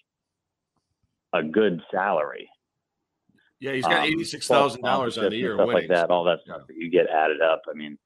a 1.33 1.43
good 1.43 1.81
salary. 1.91 2.49
Yeah, 3.59 3.73
he's 3.73 3.85
got 3.85 4.01
Um, 4.01 4.05
eighty 4.05 4.25
six 4.25 4.47
thousand 4.47 4.83
dollars 4.83 5.17
on 5.19 5.31
the 5.31 5.37
year. 5.37 5.55
stuff 5.55 5.69
like 5.69 5.89
that. 5.89 6.11
All 6.11 6.25
that 6.25 6.41
stuff 6.45 6.67
that 6.69 6.77
you 6.77 6.91
get 6.91 7.07
added 7.09 7.41
up. 7.41 7.63
I 7.69 7.73
mean, 7.75 7.99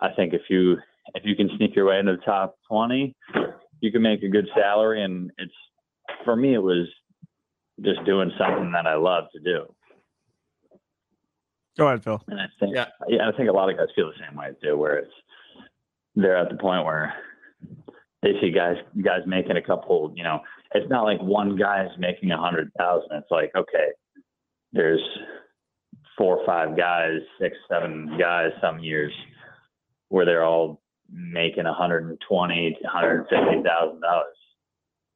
I 0.00 0.10
think 0.16 0.32
if 0.32 0.42
you 0.48 0.78
if 1.14 1.24
you 1.24 1.36
can 1.36 1.50
sneak 1.56 1.76
your 1.76 1.86
way 1.86 1.98
into 1.98 2.12
the 2.16 2.22
top 2.22 2.56
twenty, 2.66 3.14
you 3.80 3.92
can 3.92 4.02
make 4.02 4.22
a 4.22 4.28
good 4.28 4.48
salary. 4.56 5.02
And 5.04 5.30
it's 5.36 5.52
for 6.24 6.36
me, 6.36 6.54
it 6.54 6.62
was 6.62 6.86
just 7.84 8.02
doing 8.06 8.32
something 8.38 8.72
that 8.72 8.86
I 8.86 8.94
love 8.94 9.24
to 9.34 9.40
do. 9.40 9.74
Go 11.78 11.86
ahead, 11.86 12.02
Phil. 12.02 12.20
And 12.28 12.40
I 12.40 12.46
think, 12.60 12.74
Yeah. 12.74 12.86
yeah, 13.06 13.28
I 13.28 13.32
think 13.36 13.48
a 13.48 13.52
lot 13.52 13.70
of 13.70 13.76
guys 13.76 13.86
feel 13.94 14.08
the 14.08 14.14
same 14.26 14.36
way 14.36 14.50
too, 14.62 14.76
where 14.76 14.96
it's 14.98 15.12
they're 16.16 16.36
at 16.36 16.50
the 16.50 16.56
point 16.56 16.84
where 16.84 17.14
they 18.22 18.32
see 18.40 18.50
guys 18.50 18.76
guys 19.02 19.20
making 19.26 19.56
a 19.56 19.62
couple. 19.62 20.12
You 20.16 20.24
know, 20.24 20.40
it's 20.74 20.90
not 20.90 21.04
like 21.04 21.20
one 21.22 21.56
guy's 21.56 21.90
making 21.98 22.32
a 22.32 22.36
hundred 22.38 22.70
thousand. 22.76 23.10
It's 23.12 23.30
like 23.30 23.52
okay, 23.56 23.88
there's 24.72 25.00
four 26.16 26.38
or 26.38 26.44
five 26.46 26.76
guys, 26.76 27.20
six, 27.40 27.56
seven 27.70 28.16
guys 28.18 28.50
some 28.60 28.80
years 28.80 29.12
where 30.08 30.24
they're 30.26 30.44
all 30.44 30.80
making 31.12 31.66
a 31.66 31.72
hundred 31.72 32.04
and 32.08 32.18
twenty, 32.28 32.76
hundred 32.84 33.20
and 33.20 33.28
fifty 33.28 33.62
thousand 33.62 34.00
dollars. 34.00 34.34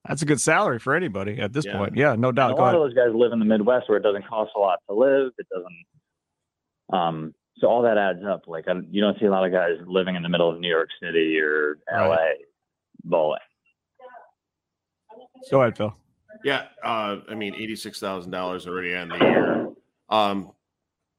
That's 0.07 0.23
a 0.23 0.26
good 0.26 0.40
salary 0.40 0.78
for 0.78 0.95
anybody 0.95 1.40
at 1.40 1.52
this 1.52 1.64
Yeah. 1.64 1.76
point. 1.78 1.97
Yeah, 1.97 2.14
no 2.16 2.28
And 2.28 2.37
doubt. 2.37 2.50
a 2.52 2.54
Go 2.54 2.61
lot 2.62 2.69
ahead. 2.75 2.75
of 2.76 2.83
those 2.83 2.95
guys 2.95 3.14
live 3.14 3.33
in 3.33 3.38
the 3.40 3.45
Midwest 3.45 3.88
where 3.88 3.99
it 3.99 4.02
doesn't 4.02 4.26
cost 4.28 4.52
a 4.57 4.59
lot 4.61 4.78
to 4.88 4.95
live. 4.95 5.33
It 5.38 5.47
doesn't. 5.52 5.85
Um, 6.92 7.34
so 7.58 7.68
all 7.68 7.82
that 7.82 7.99
adds 7.99 8.25
up. 8.25 8.46
Like 8.46 8.68
I, 8.68 8.75
you 8.90 9.00
don't 9.00 9.18
see 9.18 9.26
a 9.26 9.30
lot 9.30 9.44
of 9.44 9.52
guys 9.52 9.76
living 9.87 10.16
in 10.16 10.22
the 10.22 10.28
middle 10.28 10.50
of 10.50 10.61
New 10.61 10.68
York 10.68 10.88
City 11.00 11.38
or 11.38 11.78
LA 11.92 12.16
bowling. 13.04 13.38
Go 15.50 15.62
ahead, 15.62 15.76
Phil. 15.76 15.94
Yeah, 16.44 16.66
uh, 16.82 17.18
I 17.28 17.34
mean, 17.34 17.54
eighty-six 17.54 18.00
thousand 18.00 18.32
dollars 18.32 18.66
already 18.66 18.94
on 18.94 19.08
the 19.08 19.18
year. 19.18 19.68
Um, 20.08 20.52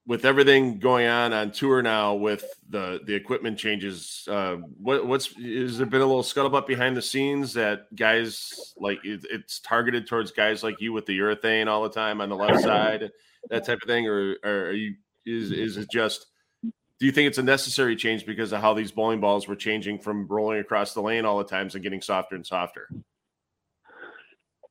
with 0.06 0.26
everything 0.26 0.80
going 0.80 1.08
on 1.08 1.32
on 1.32 1.52
tour 1.52 1.82
now, 1.82 2.16
with 2.16 2.44
the 2.70 3.00
the 3.06 3.14
equipment 3.14 3.58
changes, 3.58 4.28
uh, 4.30 4.58
what 4.78 5.06
what's 5.08 5.28
has 5.36 5.78
there 5.78 5.88
been 5.88 6.02
a 6.02 6.06
little 6.06 6.24
scuttlebutt 6.24 6.68
behind 6.68 6.98
the 6.98 7.02
scenes 7.02 7.54
that 7.54 7.94
guys 7.96 8.74
like 8.78 9.00
it, 9.06 9.26
it's 9.32 9.60
targeted 9.60 10.08
towards 10.08 10.32
guys 10.32 10.64
like 10.64 10.82
you 10.82 10.92
with 10.92 11.06
the 11.06 11.18
urethane 11.18 11.68
all 11.68 11.84
the 11.84 11.90
time 11.90 12.20
on 12.20 12.30
the 12.30 12.36
left 12.36 12.62
side, 12.62 13.12
that 13.50 13.66
type 13.66 13.80
of 13.82 13.88
thing, 13.88 14.08
or, 14.08 14.36
or 14.44 14.66
are 14.68 14.74
you 14.74 14.96
is 15.26 15.52
is 15.52 15.78
it 15.78 15.90
just? 15.92 16.28
Do 16.64 17.06
you 17.06 17.12
think 17.12 17.28
it's 17.28 17.38
a 17.38 17.44
necessary 17.44 17.96
change 17.96 18.26
because 18.26 18.54
of 18.54 18.62
how 18.62 18.74
these 18.74 18.92
bowling 18.92 19.20
balls 19.20 19.48
were 19.48 19.56
changing 19.56 20.00
from 20.00 20.28
rolling 20.28 20.60
across 20.60 20.94
the 20.94 21.02
lane 21.02 21.26
all 21.26 21.38
the 21.38 21.44
times 21.44 21.76
and 21.76 21.84
getting 21.84 22.02
softer 22.02 22.36
and 22.36 22.46
softer? 22.46 22.88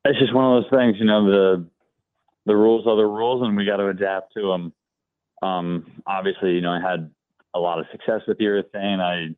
It's 0.04 0.18
just 0.18 0.34
one 0.34 0.44
of 0.44 0.62
those 0.62 0.78
things, 0.78 0.96
you 0.98 1.04
know. 1.04 1.26
The 1.26 1.68
the 2.46 2.56
rules 2.56 2.86
are 2.86 2.96
the 2.96 3.04
rules, 3.04 3.42
and 3.42 3.56
we 3.56 3.64
got 3.64 3.76
to 3.76 3.88
adapt 3.88 4.34
to 4.34 4.42
them. 4.42 4.72
Um, 5.42 6.02
obviously, 6.06 6.52
you 6.52 6.60
know, 6.60 6.72
I 6.72 6.80
had 6.80 7.10
a 7.54 7.60
lot 7.60 7.78
of 7.78 7.86
success 7.90 8.22
with 8.26 8.38
urethane. 8.38 9.00
I 9.00 9.34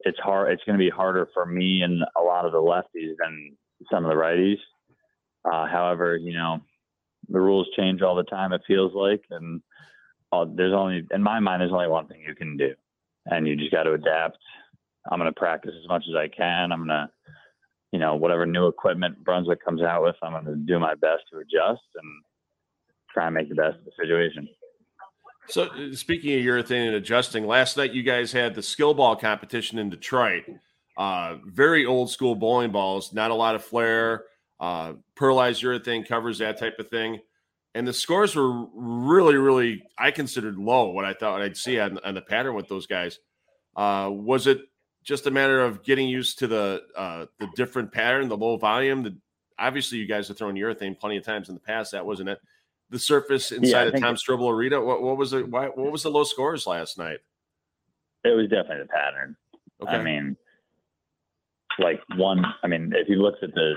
it's 0.00 0.18
hard. 0.18 0.52
It's 0.52 0.62
going 0.64 0.78
to 0.78 0.82
be 0.84 0.90
harder 0.90 1.28
for 1.34 1.44
me 1.44 1.82
and 1.82 2.02
a 2.18 2.22
lot 2.22 2.46
of 2.46 2.52
the 2.52 2.58
lefties 2.58 3.14
than 3.18 3.56
some 3.90 4.04
of 4.04 4.10
the 4.10 4.16
righties. 4.16 4.58
Uh, 5.44 5.66
however, 5.66 6.16
you 6.16 6.32
know, 6.32 6.60
the 7.28 7.40
rules 7.40 7.68
change 7.76 8.02
all 8.02 8.14
the 8.14 8.24
time. 8.24 8.52
It 8.52 8.62
feels 8.66 8.92
like, 8.94 9.22
and 9.30 9.62
uh, 10.32 10.46
there's 10.48 10.74
only 10.74 11.06
in 11.10 11.22
my 11.22 11.40
mind, 11.40 11.60
there's 11.60 11.72
only 11.72 11.88
one 11.88 12.06
thing 12.06 12.22
you 12.26 12.34
can 12.34 12.56
do, 12.56 12.74
and 13.26 13.46
you 13.46 13.56
just 13.56 13.72
got 13.72 13.84
to 13.84 13.92
adapt. 13.92 14.38
I'm 15.10 15.18
going 15.18 15.32
to 15.32 15.38
practice 15.38 15.72
as 15.82 15.88
much 15.88 16.04
as 16.08 16.14
I 16.14 16.28
can. 16.28 16.72
I'm 16.72 16.86
going 16.86 16.88
to 16.88 17.10
you 17.92 17.98
know, 17.98 18.14
whatever 18.14 18.46
new 18.46 18.66
equipment 18.68 19.22
Brunswick 19.24 19.64
comes 19.64 19.82
out 19.82 20.02
with, 20.02 20.16
I'm 20.22 20.32
going 20.32 20.44
to 20.44 20.56
do 20.56 20.78
my 20.78 20.94
best 20.94 21.24
to 21.32 21.38
adjust 21.38 21.82
and 21.96 22.22
try 23.12 23.26
and 23.26 23.34
make 23.34 23.48
the 23.48 23.54
best 23.54 23.78
of 23.78 23.84
the 23.84 23.90
situation. 24.00 24.48
So, 25.48 25.68
speaking 25.92 26.38
of 26.38 26.44
urethane 26.44 26.86
and 26.86 26.94
adjusting, 26.94 27.46
last 27.46 27.76
night 27.76 27.92
you 27.92 28.04
guys 28.04 28.30
had 28.30 28.54
the 28.54 28.62
skill 28.62 28.94
ball 28.94 29.16
competition 29.16 29.78
in 29.78 29.90
Detroit. 29.90 30.44
Uh, 30.96 31.38
very 31.44 31.84
old 31.84 32.10
school 32.10 32.36
bowling 32.36 32.70
balls, 32.70 33.12
not 33.12 33.30
a 33.30 33.34
lot 33.34 33.54
of 33.54 33.64
flair. 33.64 34.24
Uh, 34.60 34.92
pearlized 35.16 35.64
urethane 35.64 36.06
covers 36.06 36.38
that 36.38 36.58
type 36.58 36.78
of 36.78 36.88
thing, 36.88 37.18
and 37.74 37.86
the 37.86 37.92
scores 37.92 38.34
were 38.34 38.66
really, 38.74 39.36
really 39.36 39.82
I 39.98 40.10
considered 40.10 40.56
low. 40.58 40.90
What 40.90 41.04
I 41.04 41.14
thought 41.14 41.40
I'd 41.40 41.56
see 41.56 41.78
on, 41.78 41.98
on 42.04 42.14
the 42.14 42.20
pattern 42.20 42.54
with 42.54 42.68
those 42.68 42.86
guys. 42.86 43.18
Uh, 43.76 44.10
was 44.12 44.46
it 44.46 44.62
just 45.04 45.26
a 45.26 45.30
matter 45.30 45.60
of 45.60 45.82
getting 45.82 46.08
used 46.08 46.38
to 46.40 46.46
the 46.46 46.82
uh, 46.96 47.26
the 47.38 47.48
different 47.54 47.92
pattern, 47.92 48.28
the 48.28 48.36
low 48.36 48.56
volume? 48.56 49.02
The, 49.02 49.16
obviously, 49.58 49.98
you 49.98 50.06
guys 50.06 50.28
have 50.28 50.36
thrown 50.36 50.54
urethane 50.54 50.98
plenty 50.98 51.16
of 51.16 51.24
times 51.24 51.48
in 51.48 51.54
the 51.54 51.60
past. 51.60 51.92
That 51.92 52.04
wasn't 52.04 52.30
it 52.30 52.40
the 52.90 52.98
surface 52.98 53.52
inside 53.52 53.86
of 53.86 53.92
think 53.92 54.04
Tom 54.04 54.16
Strobel 54.16 54.52
Arena? 54.52 54.80
What, 54.80 55.02
what 55.02 55.16
was 55.16 55.32
it? 55.32 55.48
why, 55.48 55.66
what 55.66 55.92
was 55.92 56.02
the 56.02 56.10
low 56.10 56.24
scores 56.24 56.66
last 56.66 56.98
night? 56.98 57.18
It 58.24 58.36
was 58.36 58.48
definitely 58.48 58.82
the 58.82 58.88
pattern. 58.88 59.36
Okay, 59.82 59.92
I 59.92 60.02
mean, 60.02 60.36
like 61.78 62.00
one, 62.16 62.44
I 62.62 62.66
mean, 62.66 62.92
if 62.94 63.08
you 63.08 63.16
looked 63.22 63.42
at 63.42 63.54
the 63.54 63.76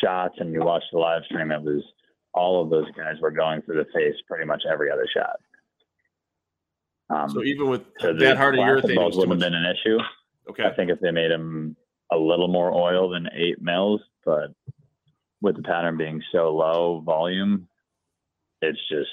shots 0.00 0.34
and 0.38 0.52
you 0.52 0.60
watched 0.60 0.86
the 0.92 0.98
live 0.98 1.22
stream, 1.24 1.50
it 1.50 1.62
was 1.62 1.82
all 2.36 2.62
of 2.62 2.70
those 2.70 2.86
guys 2.96 3.16
were 3.20 3.30
going 3.30 3.62
through 3.62 3.82
the 3.82 3.90
face 3.92 4.14
pretty 4.28 4.44
much 4.44 4.62
every 4.70 4.90
other 4.90 5.08
shot. 5.12 5.36
Um, 7.08 7.30
so 7.30 7.42
even 7.42 7.70
with 7.70 7.82
so 8.00 8.12
that 8.12 8.36
hard 8.36 8.54
of 8.54 8.60
urethane, 8.60 8.90
it 8.90 8.96
balls 8.96 9.16
wouldn't 9.16 9.42
have 9.42 9.52
been 9.52 9.58
an 9.58 9.74
issue. 9.74 9.98
okay, 10.50 10.64
I 10.64 10.74
think 10.74 10.90
if 10.90 11.00
they 11.00 11.10
made 11.10 11.30
them 11.30 11.76
a 12.12 12.16
little 12.16 12.48
more 12.48 12.72
oil 12.72 13.08
than 13.08 13.28
eight 13.34 13.60
mils, 13.60 14.00
but 14.24 14.52
with 15.40 15.56
the 15.56 15.62
pattern 15.62 15.96
being 15.96 16.22
so 16.32 16.54
low 16.54 17.00
volume, 17.04 17.68
it's 18.60 18.78
just 18.88 19.10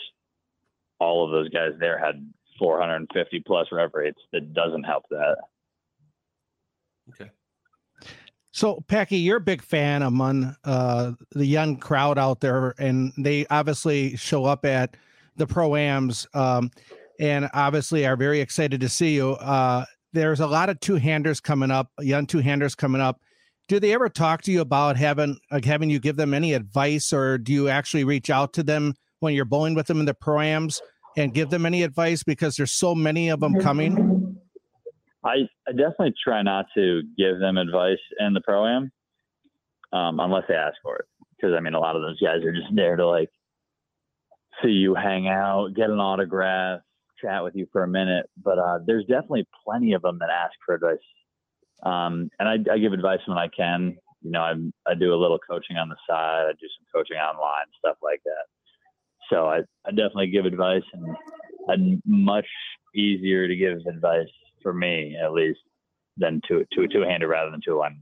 all 0.99 1.25
of 1.25 1.31
those 1.31 1.49
guys 1.49 1.71
there 1.79 1.97
had 1.97 2.27
450 2.59 3.43
plus 3.45 3.67
rev 3.71 3.91
rates. 3.93 4.19
That 4.31 4.53
doesn't 4.53 4.83
help 4.83 5.03
that. 5.09 5.37
Okay. 7.09 7.31
So, 8.55 8.83
Packy, 8.88 9.17
you're 9.17 9.38
a 9.38 9.41
big 9.41 9.63
fan 9.63 10.03
among 10.03 10.55
uh, 10.63 11.13
the 11.31 11.45
young 11.45 11.75
crowd 11.75 12.19
out 12.19 12.39
there, 12.39 12.75
and 12.77 13.12
they 13.17 13.48
obviously 13.50 14.15
show 14.15 14.45
up 14.45 14.63
at 14.63 14.95
the 15.38 15.48
proams, 15.48 16.27
um, 16.36 16.69
and 17.19 17.50
obviously 17.55 18.05
are 18.05 18.15
very 18.15 18.41
excited 18.41 18.79
to 18.81 18.89
see 18.89 19.15
you. 19.15 19.31
Uh, 19.31 19.86
there's 20.13 20.39
a 20.39 20.45
lot 20.45 20.69
of 20.69 20.79
two 20.81 20.98
handers 20.98 21.39
coming 21.39 21.72
up, 21.72 21.89
young 22.00 22.27
two 22.27 22.38
handers 22.38 22.75
coming 22.75 23.01
up. 23.01 23.19
Do 23.69 23.79
they 23.79 23.91
ever 23.91 24.07
talk 24.07 24.43
to 24.43 24.51
you 24.51 24.62
about 24.62 24.98
having 24.98 25.39
like 25.50 25.65
having 25.65 25.89
you 25.89 26.00
give 26.00 26.17
them 26.17 26.36
any 26.36 26.53
advice, 26.53 27.12
or 27.12 27.39
do 27.39 27.51
you 27.51 27.69
actually 27.69 28.03
reach 28.03 28.29
out 28.29 28.53
to 28.53 28.62
them 28.62 28.93
when 29.19 29.33
you're 29.33 29.45
bowling 29.45 29.74
with 29.74 29.88
them 29.88 30.00
in 30.00 30.05
the 30.05 30.13
proams 30.13 30.79
and 31.17 31.33
give 31.33 31.50
them 31.50 31.65
any 31.65 31.81
advice 31.81 32.22
because 32.22 32.55
there's 32.55 32.72
so 32.72 32.93
many 32.93 33.29
of 33.29 33.39
them 33.39 33.60
coming? 33.60 34.22
I, 35.25 35.47
I 35.67 35.71
definitely 35.71 36.13
try 36.21 36.41
not 36.41 36.65
to 36.75 37.01
give 37.17 37.39
them 37.39 37.57
advice 37.57 37.99
in 38.19 38.33
the 38.33 38.41
pro 38.41 38.67
am 38.67 38.91
um, 39.93 40.19
unless 40.19 40.43
they 40.47 40.55
ask 40.55 40.75
for 40.83 40.97
it. 40.97 41.05
Because 41.35 41.55
I 41.57 41.61
mean, 41.61 41.73
a 41.73 41.79
lot 41.79 41.95
of 41.95 42.01
those 42.01 42.19
guys 42.19 42.43
are 42.43 42.53
just 42.53 42.73
there 42.75 42.95
to 42.95 43.07
like 43.07 43.29
see 44.63 44.69
you 44.69 44.95
hang 44.95 45.27
out, 45.27 45.73
get 45.75 45.89
an 45.89 45.99
autograph, 45.99 46.81
chat 47.21 47.43
with 47.43 47.55
you 47.55 47.67
for 47.71 47.83
a 47.83 47.87
minute. 47.87 48.29
But 48.43 48.59
uh, 48.59 48.79
there's 48.85 49.05
definitely 49.05 49.47
plenty 49.65 49.93
of 49.93 50.01
them 50.01 50.19
that 50.19 50.29
ask 50.29 50.53
for 50.65 50.75
advice. 50.75 50.97
Um, 51.83 52.29
and 52.39 52.47
I, 52.47 52.73
I, 52.73 52.77
give 52.77 52.93
advice 52.93 53.19
when 53.25 53.37
I 53.37 53.49
can. 53.49 53.97
You 54.21 54.31
know, 54.31 54.41
I, 54.41 54.53
I 54.89 54.95
do 54.95 55.13
a 55.13 55.19
little 55.19 55.37
coaching 55.37 55.75
on 55.75 55.89
the 55.89 55.97
side. 56.09 56.45
I 56.47 56.51
do 56.53 56.67
some 56.77 56.85
coaching 56.93 57.17
online, 57.17 57.65
stuff 57.77 57.97
like 58.01 58.21
that. 58.23 58.45
So 59.29 59.47
I, 59.47 59.59
I 59.85 59.89
definitely 59.89 60.27
give 60.27 60.45
advice, 60.45 60.83
and 60.93 61.15
I'm 61.69 62.01
much 62.05 62.45
easier 62.95 63.47
to 63.47 63.55
give 63.55 63.79
advice 63.85 64.27
for 64.63 64.74
me 64.74 65.15
at 65.22 65.34
least 65.34 65.60
than 66.17 66.41
two 66.48 66.65
two 66.74 66.88
two 66.88 66.88
to 66.88 67.00
a 67.00 67.03
two 67.03 67.10
hander 67.10 67.27
rather 67.27 67.51
than 67.51 67.62
two 67.63 67.77
one. 67.77 68.00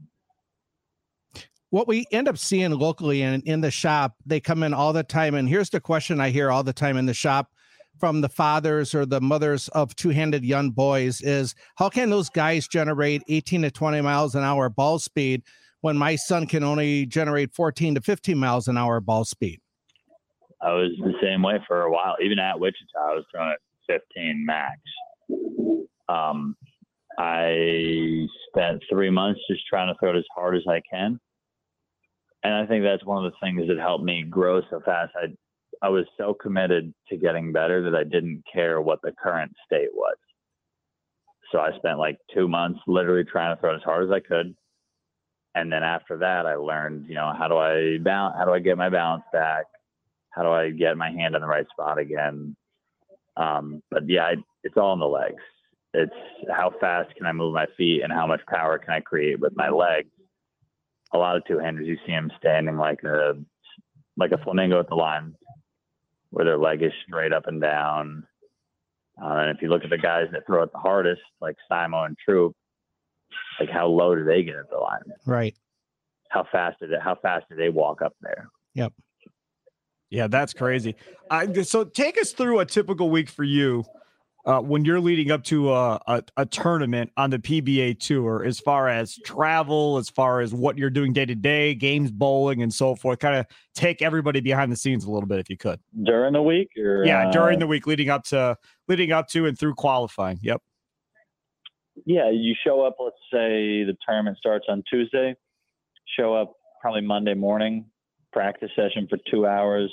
What 1.70 1.88
we 1.88 2.06
end 2.12 2.28
up 2.28 2.36
seeing 2.36 2.70
locally 2.70 3.22
and 3.22 3.42
in 3.44 3.62
the 3.62 3.70
shop, 3.70 4.14
they 4.26 4.40
come 4.40 4.62
in 4.62 4.74
all 4.74 4.92
the 4.92 5.02
time. 5.02 5.34
And 5.34 5.48
here's 5.48 5.70
the 5.70 5.80
question 5.80 6.20
I 6.20 6.28
hear 6.28 6.50
all 6.50 6.62
the 6.62 6.72
time 6.72 6.98
in 6.98 7.06
the 7.06 7.14
shop 7.14 7.50
from 7.98 8.20
the 8.20 8.28
fathers 8.28 8.94
or 8.94 9.06
the 9.06 9.20
mothers 9.20 9.68
of 9.68 9.94
two-handed 9.96 10.44
young 10.44 10.70
boys 10.70 11.20
is 11.22 11.54
how 11.76 11.88
can 11.88 12.10
those 12.10 12.28
guys 12.28 12.68
generate 12.68 13.22
18 13.28 13.62
to 13.62 13.70
20 13.70 14.00
miles 14.00 14.34
an 14.34 14.42
hour 14.42 14.68
ball 14.68 14.98
speed 14.98 15.42
when 15.80 15.96
my 15.96 16.16
son 16.16 16.46
can 16.46 16.62
only 16.62 17.06
generate 17.06 17.54
14 17.54 17.94
to 17.94 18.00
15 18.00 18.36
miles 18.36 18.68
an 18.68 18.76
hour 18.76 19.00
ball 19.00 19.24
speed? 19.24 19.60
I 20.60 20.72
was 20.72 20.92
the 20.98 21.14
same 21.22 21.42
way 21.42 21.58
for 21.66 21.82
a 21.82 21.90
while. 21.90 22.16
Even 22.22 22.38
at 22.38 22.58
Wichita, 22.58 22.98
I 23.00 23.14
was 23.14 23.24
throwing 23.32 23.52
at 23.52 23.58
15 24.14 24.44
max. 24.44 24.78
Um, 26.08 26.56
I 27.18 28.26
spent 28.48 28.82
three 28.90 29.10
months 29.10 29.40
just 29.50 29.66
trying 29.66 29.92
to 29.92 29.98
throw 29.98 30.10
it 30.10 30.18
as 30.18 30.24
hard 30.34 30.56
as 30.56 30.62
I 30.68 30.80
can. 30.88 31.20
And 32.44 32.54
I 32.54 32.66
think 32.66 32.82
that's 32.82 33.04
one 33.04 33.24
of 33.24 33.30
the 33.30 33.38
things 33.40 33.68
that 33.68 33.78
helped 33.78 34.04
me 34.04 34.24
grow 34.24 34.62
so 34.70 34.80
fast. 34.84 35.12
I 35.16 35.26
I 35.82 35.88
was 35.88 36.06
so 36.16 36.32
committed 36.32 36.94
to 37.08 37.16
getting 37.16 37.52
better 37.52 37.82
that 37.82 37.96
I 37.96 38.04
didn't 38.04 38.44
care 38.50 38.80
what 38.80 39.02
the 39.02 39.12
current 39.20 39.52
state 39.66 39.88
was. 39.92 40.16
So 41.50 41.58
I 41.58 41.76
spent 41.76 41.98
like 41.98 42.18
two 42.32 42.46
months 42.46 42.80
literally 42.86 43.24
trying 43.24 43.54
to 43.54 43.60
throw 43.60 43.72
it 43.72 43.76
as 43.76 43.82
hard 43.82 44.04
as 44.04 44.12
I 44.12 44.20
could. 44.20 44.54
And 45.54 45.70
then 45.70 45.82
after 45.82 46.16
that, 46.18 46.46
I 46.46 46.54
learned, 46.54 47.06
you 47.08 47.14
know, 47.14 47.32
how 47.36 47.48
do 47.48 47.58
I 47.58 47.98
balance? 47.98 48.36
How 48.38 48.44
do 48.44 48.52
I 48.52 48.60
get 48.60 48.78
my 48.78 48.88
balance 48.88 49.24
back? 49.32 49.64
How 50.30 50.42
do 50.42 50.50
I 50.50 50.70
get 50.70 50.96
my 50.96 51.10
hand 51.10 51.34
in 51.34 51.42
the 51.42 51.48
right 51.48 51.66
spot 51.70 51.98
again? 51.98 52.56
Um, 53.36 53.82
but 53.90 54.08
yeah, 54.08 54.24
I, 54.24 54.34
it's 54.62 54.76
all 54.76 54.94
in 54.94 55.00
the 55.00 55.06
legs. 55.06 55.42
It's 55.94 56.12
how 56.50 56.72
fast 56.80 57.14
can 57.16 57.26
I 57.26 57.32
move 57.32 57.52
my 57.54 57.66
feet 57.76 58.02
and 58.02 58.12
how 58.12 58.26
much 58.26 58.40
power 58.46 58.78
can 58.78 58.94
I 58.94 59.00
create 59.00 59.40
with 59.40 59.54
my 59.54 59.68
legs. 59.68 60.08
A 61.12 61.18
lot 61.18 61.36
of 61.36 61.44
two-handers, 61.46 61.86
you 61.86 61.98
see 62.06 62.12
them 62.12 62.30
standing 62.38 62.78
like 62.78 63.02
a 63.04 63.34
like 64.16 64.32
a 64.32 64.38
flamingo 64.38 64.78
at 64.80 64.88
the 64.88 64.94
line, 64.94 65.34
where 66.30 66.44
their 66.44 66.58
leg 66.58 66.82
is 66.82 66.92
straight 67.06 67.32
up 67.32 67.46
and 67.46 67.60
down. 67.60 68.26
Uh, 69.22 69.36
and 69.36 69.56
if 69.56 69.62
you 69.62 69.68
look 69.68 69.84
at 69.84 69.90
the 69.90 69.98
guys 69.98 70.28
that 70.32 70.46
throw 70.46 70.62
it 70.62 70.72
the 70.72 70.78
hardest, 70.78 71.20
like 71.40 71.56
Simo 71.70 72.06
and 72.06 72.16
Troup, 72.18 72.54
like 73.60 73.68
how 73.68 73.86
low 73.86 74.14
do 74.14 74.24
they 74.24 74.42
get 74.42 74.56
at 74.56 74.70
the 74.70 74.78
line? 74.78 75.02
Right. 75.26 75.54
How 76.30 76.46
fast 76.50 76.80
did 76.80 76.92
it? 76.92 77.00
How 77.02 77.14
fast 77.16 77.46
do 77.50 77.56
they 77.56 77.68
walk 77.68 78.00
up 78.00 78.14
there? 78.22 78.48
Yep. 78.74 78.94
Yeah, 80.08 80.26
that's 80.28 80.54
crazy. 80.54 80.96
I, 81.30 81.50
so 81.62 81.84
take 81.84 82.18
us 82.18 82.32
through 82.32 82.60
a 82.60 82.66
typical 82.66 83.10
week 83.10 83.28
for 83.28 83.44
you 83.44 83.84
uh, 84.44 84.60
when 84.60 84.84
you're 84.84 85.00
leading 85.00 85.30
up 85.30 85.44
to 85.44 85.72
a, 85.72 86.00
a, 86.06 86.22
a, 86.36 86.46
tournament 86.46 87.12
on 87.16 87.30
the 87.30 87.38
PBA 87.38 88.00
tour, 88.00 88.44
as 88.44 88.58
far 88.58 88.88
as 88.88 89.16
travel, 89.24 89.98
as 89.98 90.10
far 90.10 90.40
as 90.40 90.52
what 90.52 90.76
you're 90.76 90.90
doing 90.90 91.12
day 91.12 91.24
to 91.24 91.34
day, 91.34 91.74
games, 91.74 92.10
bowling, 92.10 92.60
and 92.62 92.74
so 92.74 92.96
forth. 92.96 93.20
Kind 93.20 93.36
of 93.36 93.46
take 93.74 94.02
everybody 94.02 94.40
behind 94.40 94.72
the 94.72 94.76
scenes 94.76 95.04
a 95.04 95.10
little 95.10 95.28
bit, 95.28 95.38
if 95.38 95.48
you 95.48 95.56
could. 95.56 95.78
During 96.02 96.32
the 96.32 96.42
week, 96.42 96.70
or, 96.76 97.04
yeah, 97.04 97.30
during 97.30 97.58
uh, 97.58 97.60
the 97.60 97.66
week, 97.68 97.86
leading 97.86 98.10
up 98.10 98.24
to 98.24 98.56
leading 98.88 99.12
up 99.12 99.28
to 99.28 99.46
and 99.46 99.56
through 99.56 99.74
qualifying. 99.74 100.40
Yep. 100.42 100.60
Yeah, 102.04 102.30
you 102.30 102.54
show 102.66 102.84
up. 102.84 102.96
Let's 102.98 103.16
say 103.32 103.84
the 103.84 103.96
tournament 104.06 104.38
starts 104.38 104.66
on 104.68 104.82
Tuesday. 104.90 105.36
Show 106.18 106.34
up 106.34 106.54
probably 106.80 107.02
Monday 107.02 107.34
morning. 107.34 107.84
Practice 108.32 108.70
session 108.74 109.06
for 109.08 109.18
two 109.30 109.46
hours. 109.46 109.92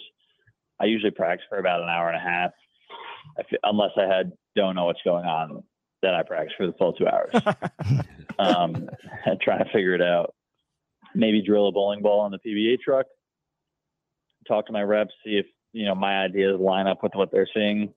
I 0.81 0.85
usually 0.85 1.11
practice 1.11 1.45
for 1.49 1.59
about 1.59 1.81
an 1.81 1.89
hour 1.89 2.07
and 2.07 2.15
a 2.15 2.19
half 2.19 2.51
unless 3.63 3.91
I 3.97 4.05
had 4.05 4.31
don't 4.55 4.75
know 4.75 4.85
what's 4.85 5.01
going 5.03 5.25
on, 5.25 5.63
then 6.01 6.13
I 6.13 6.23
practice 6.23 6.53
for 6.57 6.67
the 6.67 6.73
full 6.73 6.93
two 6.93 7.07
hours. 7.07 7.33
um, 8.39 8.89
trying 9.41 9.63
to 9.63 9.71
figure 9.71 9.93
it 9.93 10.01
out. 10.01 10.33
Maybe 11.15 11.41
drill 11.41 11.67
a 11.67 11.71
bowling 11.71 12.01
ball 12.01 12.21
on 12.21 12.31
the 12.31 12.39
PBA 12.39 12.79
truck. 12.81 13.05
Talk 14.47 14.67
to 14.67 14.73
my 14.73 14.83
reps, 14.83 15.13
see 15.23 15.37
if 15.37 15.45
you 15.73 15.85
know 15.85 15.95
my 15.95 16.23
ideas 16.23 16.59
line 16.59 16.87
up 16.87 17.03
with 17.03 17.13
what 17.13 17.31
they're 17.31 17.47
seeing, 17.53 17.93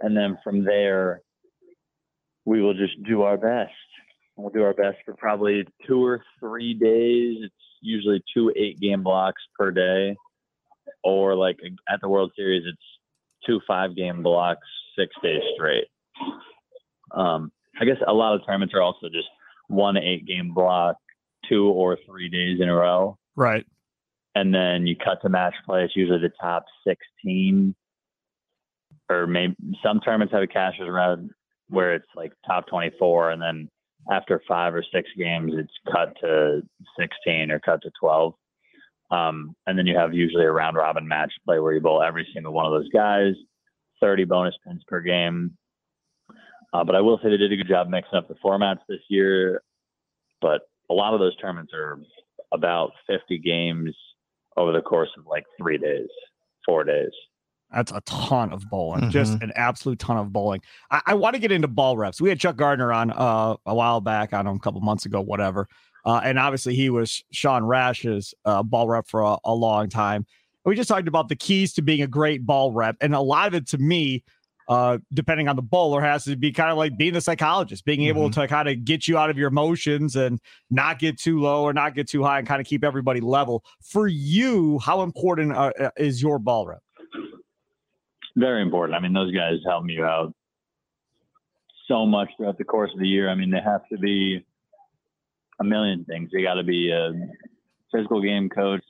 and 0.00 0.16
then 0.16 0.38
from 0.44 0.64
there, 0.64 1.22
we 2.44 2.62
will 2.62 2.74
just 2.74 3.02
do 3.04 3.22
our 3.22 3.36
best. 3.36 3.72
We'll 4.36 4.50
do 4.50 4.62
our 4.62 4.74
best 4.74 4.98
for 5.04 5.14
probably 5.14 5.64
two 5.86 6.04
or 6.04 6.22
three 6.38 6.74
days. 6.74 7.38
It's 7.42 7.54
usually 7.80 8.22
two 8.34 8.52
eight 8.56 8.78
game 8.78 9.02
blocks 9.02 9.42
per 9.58 9.70
day, 9.70 10.14
or 11.02 11.34
like 11.34 11.56
at 11.88 12.00
the 12.00 12.08
World 12.08 12.32
Series, 12.36 12.64
it's 12.66 12.78
two 13.46 13.60
five 13.66 13.96
game 13.96 14.22
blocks, 14.22 14.66
six 14.98 15.14
days 15.22 15.42
straight. 15.54 15.86
Um, 17.14 17.52
I 17.80 17.84
guess 17.84 17.98
a 18.06 18.12
lot 18.12 18.34
of 18.34 18.44
tournaments 18.44 18.74
are 18.74 18.82
also 18.82 19.08
just 19.08 19.28
one 19.68 19.96
eight 19.96 20.26
game 20.26 20.52
block, 20.54 20.96
two 21.48 21.66
or 21.66 21.98
three 22.06 22.28
days 22.28 22.60
in 22.60 22.68
a 22.68 22.74
row. 22.74 23.18
Right. 23.34 23.64
And 24.34 24.54
then 24.54 24.86
you 24.86 24.96
cut 24.96 25.22
to 25.22 25.28
match 25.28 25.54
play. 25.64 25.84
It's 25.84 25.96
usually 25.96 26.20
the 26.20 26.32
top 26.40 26.66
16, 26.86 27.74
or 29.08 29.26
maybe 29.26 29.56
some 29.82 30.00
tournaments 30.00 30.32
have 30.34 30.42
a 30.42 30.46
cashers 30.46 30.88
round 30.90 31.30
where 31.68 31.94
it's 31.94 32.06
like 32.14 32.32
top 32.46 32.66
24. 32.66 33.30
And 33.30 33.40
then 33.40 33.68
after 34.10 34.42
five 34.46 34.74
or 34.74 34.84
six 34.92 35.08
games, 35.16 35.52
it's 35.56 35.72
cut 35.90 36.14
to 36.20 36.60
16 36.98 37.50
or 37.50 37.60
cut 37.60 37.82
to 37.82 37.90
12. 37.98 38.34
Um, 39.10 39.54
and 39.66 39.78
then 39.78 39.86
you 39.86 39.96
have 39.96 40.14
usually 40.14 40.44
a 40.44 40.50
round 40.50 40.76
robin 40.76 41.06
match 41.06 41.32
play 41.44 41.60
where 41.60 41.72
you 41.72 41.80
bowl 41.80 42.02
every 42.02 42.26
single 42.34 42.52
one 42.52 42.66
of 42.66 42.72
those 42.72 42.88
guys, 42.88 43.34
30 44.00 44.24
bonus 44.24 44.54
pins 44.66 44.82
per 44.88 45.00
game. 45.00 45.56
Uh, 46.72 46.84
but 46.84 46.94
I 46.94 47.00
will 47.00 47.18
say 47.22 47.30
they 47.30 47.36
did 47.36 47.52
a 47.52 47.56
good 47.56 47.68
job 47.68 47.88
mixing 47.88 48.18
up 48.18 48.28
the 48.28 48.34
formats 48.44 48.80
this 48.88 49.00
year. 49.08 49.62
But 50.40 50.62
a 50.90 50.94
lot 50.94 51.14
of 51.14 51.20
those 51.20 51.36
tournaments 51.36 51.72
are 51.72 51.98
about 52.52 52.90
50 53.06 53.38
games 53.38 53.94
over 54.56 54.72
the 54.72 54.80
course 54.80 55.10
of 55.18 55.26
like 55.26 55.44
three 55.58 55.78
days, 55.78 56.08
four 56.64 56.84
days. 56.84 57.10
That's 57.72 57.90
a 57.90 58.00
ton 58.02 58.52
of 58.52 58.68
bowling, 58.70 59.02
mm-hmm. 59.02 59.10
just 59.10 59.42
an 59.42 59.52
absolute 59.56 59.98
ton 59.98 60.16
of 60.18 60.32
bowling. 60.32 60.62
I, 60.90 61.02
I 61.06 61.14
want 61.14 61.34
to 61.34 61.40
get 61.40 61.50
into 61.50 61.66
ball 61.66 61.96
reps. 61.96 62.20
We 62.20 62.28
had 62.28 62.38
Chuck 62.38 62.56
Gardner 62.56 62.92
on 62.92 63.10
uh, 63.10 63.56
a 63.66 63.74
while 63.74 64.00
back, 64.00 64.32
I 64.32 64.38
don't 64.38 64.44
know, 64.46 64.56
a 64.56 64.60
couple 64.60 64.80
months 64.80 65.04
ago, 65.04 65.20
whatever. 65.20 65.68
Uh, 66.06 66.20
and 66.22 66.38
obviously, 66.38 66.76
he 66.76 66.88
was 66.88 67.24
Sean 67.32 67.64
Rash's 67.64 68.32
uh, 68.44 68.62
ball 68.62 68.88
rep 68.88 69.08
for 69.08 69.20
a, 69.22 69.36
a 69.44 69.52
long 69.52 69.88
time. 69.88 70.24
And 70.64 70.70
we 70.70 70.76
just 70.76 70.88
talked 70.88 71.08
about 71.08 71.28
the 71.28 71.34
keys 71.36 71.74
to 71.74 71.82
being 71.82 72.00
a 72.00 72.06
great 72.06 72.46
ball 72.46 72.70
rep. 72.70 72.96
And 73.00 73.12
a 73.12 73.20
lot 73.20 73.48
of 73.48 73.54
it 73.54 73.66
to 73.68 73.78
me, 73.78 74.22
uh, 74.68 74.98
depending 75.12 75.48
on 75.48 75.56
the 75.56 75.62
bowler, 75.62 76.00
has 76.00 76.24
to 76.24 76.36
be 76.36 76.52
kind 76.52 76.70
of 76.70 76.78
like 76.78 76.96
being 76.96 77.16
a 77.16 77.20
psychologist, 77.20 77.84
being 77.84 78.00
mm-hmm. 78.00 78.18
able 78.18 78.30
to 78.30 78.46
kind 78.46 78.68
of 78.68 78.84
get 78.84 79.08
you 79.08 79.18
out 79.18 79.30
of 79.30 79.36
your 79.36 79.48
emotions 79.48 80.14
and 80.14 80.40
not 80.70 81.00
get 81.00 81.18
too 81.18 81.40
low 81.40 81.64
or 81.64 81.72
not 81.72 81.96
get 81.96 82.08
too 82.08 82.22
high 82.22 82.38
and 82.38 82.46
kind 82.46 82.60
of 82.60 82.68
keep 82.68 82.84
everybody 82.84 83.20
level. 83.20 83.64
For 83.82 84.06
you, 84.06 84.78
how 84.78 85.02
important 85.02 85.52
uh, 85.52 85.72
uh, 85.78 85.90
is 85.96 86.22
your 86.22 86.38
ball 86.38 86.68
rep? 86.68 86.82
Very 88.36 88.62
important. 88.62 88.96
I 88.96 89.00
mean, 89.00 89.12
those 89.12 89.34
guys 89.34 89.54
help 89.66 89.84
me 89.84 89.98
out 90.00 90.32
so 91.88 92.06
much 92.06 92.30
throughout 92.36 92.58
the 92.58 92.64
course 92.64 92.92
of 92.92 93.00
the 93.00 93.08
year. 93.08 93.28
I 93.28 93.34
mean, 93.34 93.50
they 93.50 93.60
have 93.60 93.88
to 93.88 93.98
be 93.98 94.45
a 95.60 95.64
million 95.64 96.04
things. 96.04 96.30
They 96.32 96.42
got 96.42 96.54
to 96.54 96.64
be 96.64 96.90
a 96.90 97.12
physical 97.92 98.22
game 98.22 98.48
coach, 98.48 98.84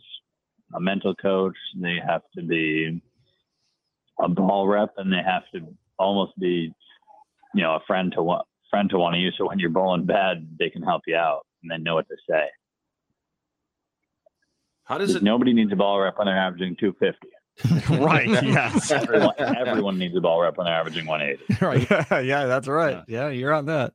a 0.75 0.81
mental 0.81 1.15
coach. 1.15 1.57
They 1.81 1.97
have 2.07 2.23
to 2.37 2.43
be 2.43 3.03
a 4.21 4.29
ball 4.29 4.67
rep 4.67 4.95
and 4.97 5.13
they 5.13 5.23
have 5.25 5.43
to 5.55 5.75
almost 5.99 6.39
be, 6.39 6.73
you 7.55 7.63
know, 7.63 7.75
a 7.75 7.81
friend 7.87 8.13
to 8.13 8.23
one 8.23 8.43
friend 8.71 8.91
to 8.91 8.99
one 8.99 9.15
of 9.15 9.21
you. 9.21 9.31
So 9.39 9.49
when 9.49 9.59
you're 9.59 9.71
bowling 9.71 10.07
bad, 10.07 10.49
they 10.59 10.71
can 10.71 10.83
help 10.83 11.03
you 11.07 11.17
out 11.17 11.47
and 11.63 11.71
they 11.71 11.83
know 11.83 11.95
what 11.95 12.09
to 12.09 12.17
say. 12.29 12.47
How 14.85 14.99
does 14.99 15.15
it? 15.15 15.23
Nobody 15.23 15.53
needs 15.53 15.73
a 15.73 15.77
ball 15.77 16.01
rep 16.01 16.19
when 16.19 16.27
they're 16.27 16.39
averaging 16.39 16.77
250. 16.77 17.29
right. 18.03 18.29
Yes. 18.45 18.91
Everyone, 18.91 19.35
everyone 19.39 19.99
needs 19.99 20.17
a 20.17 20.21
ball 20.21 20.41
rep 20.41 20.57
when 20.57 20.67
they're 20.67 20.75
averaging 20.75 21.07
180. 21.07 21.65
right. 21.65 21.91
Yeah, 21.91 22.21
yeah, 22.21 22.47
that's 22.47 22.69
right. 22.69 23.03
Yeah, 23.09 23.31
you're 23.31 23.53
on 23.53 23.67
that. 23.67 23.95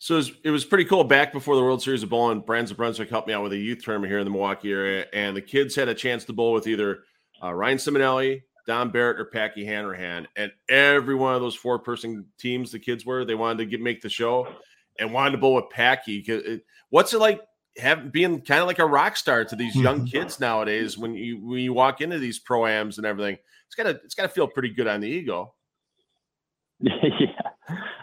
So 0.00 0.14
it 0.14 0.16
was, 0.16 0.32
it 0.44 0.50
was, 0.50 0.64
pretty 0.64 0.84
cool. 0.84 1.02
Back 1.02 1.32
before 1.32 1.56
the 1.56 1.62
World 1.62 1.82
Series 1.82 2.04
of 2.04 2.08
Bowling, 2.08 2.40
Brands 2.40 2.70
of 2.70 2.76
Brunswick 2.76 3.10
helped 3.10 3.26
me 3.26 3.34
out 3.34 3.42
with 3.42 3.52
a 3.52 3.58
youth 3.58 3.82
tournament 3.82 4.10
here 4.10 4.20
in 4.20 4.24
the 4.24 4.30
Milwaukee 4.30 4.70
area, 4.70 5.06
and 5.12 5.36
the 5.36 5.42
kids 5.42 5.74
had 5.74 5.88
a 5.88 5.94
chance 5.94 6.24
to 6.26 6.32
bowl 6.32 6.52
with 6.52 6.68
either 6.68 7.00
uh, 7.42 7.52
Ryan 7.52 7.78
Simonelli, 7.78 8.42
Dom 8.66 8.90
Barrett, 8.90 9.18
or 9.18 9.24
Packy 9.24 9.64
Hanrahan. 9.64 10.28
And 10.36 10.52
every 10.68 11.16
one 11.16 11.34
of 11.34 11.40
those 11.40 11.56
four-person 11.56 12.26
teams, 12.38 12.70
the 12.70 12.78
kids 12.78 13.04
were, 13.04 13.24
they 13.24 13.34
wanted 13.34 13.58
to 13.58 13.66
get, 13.66 13.80
make 13.80 14.00
the 14.00 14.08
show 14.08 14.46
and 14.98 15.12
wanted 15.12 15.32
to 15.32 15.38
bowl 15.38 15.54
with 15.54 15.70
Packy. 15.70 16.60
What's 16.90 17.12
it 17.12 17.18
like 17.18 17.40
have 17.78 18.12
being 18.12 18.40
kind 18.40 18.60
of 18.60 18.66
like 18.66 18.80
a 18.80 18.86
rock 18.86 19.16
star 19.16 19.44
to 19.44 19.56
these 19.56 19.74
young 19.74 20.00
mm-hmm. 20.00 20.06
kids 20.06 20.40
nowadays 20.40 20.98
when 20.98 21.14
you 21.14 21.38
when 21.38 21.60
you 21.60 21.72
walk 21.72 22.00
into 22.00 22.18
these 22.18 22.42
proams 22.42 22.98
and 22.98 23.06
everything? 23.06 23.38
It's 23.66 23.74
gotta 23.76 24.00
it's 24.04 24.14
gotta 24.14 24.28
feel 24.28 24.48
pretty 24.48 24.70
good 24.70 24.86
on 24.86 25.00
the 25.00 25.08
ego. 25.08 25.54
yeah. 26.80 27.47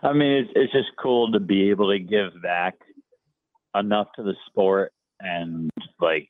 I 0.05 0.13
mean, 0.13 0.31
it's, 0.43 0.51
it's 0.55 0.71
just 0.71 0.91
cool 1.01 1.31
to 1.31 1.39
be 1.39 1.71
able 1.71 1.89
to 1.89 1.97
give 1.97 2.39
back 2.43 2.75
enough 3.73 4.07
to 4.15 4.23
the 4.23 4.35
sport 4.47 4.93
and 5.19 5.71
like 5.99 6.29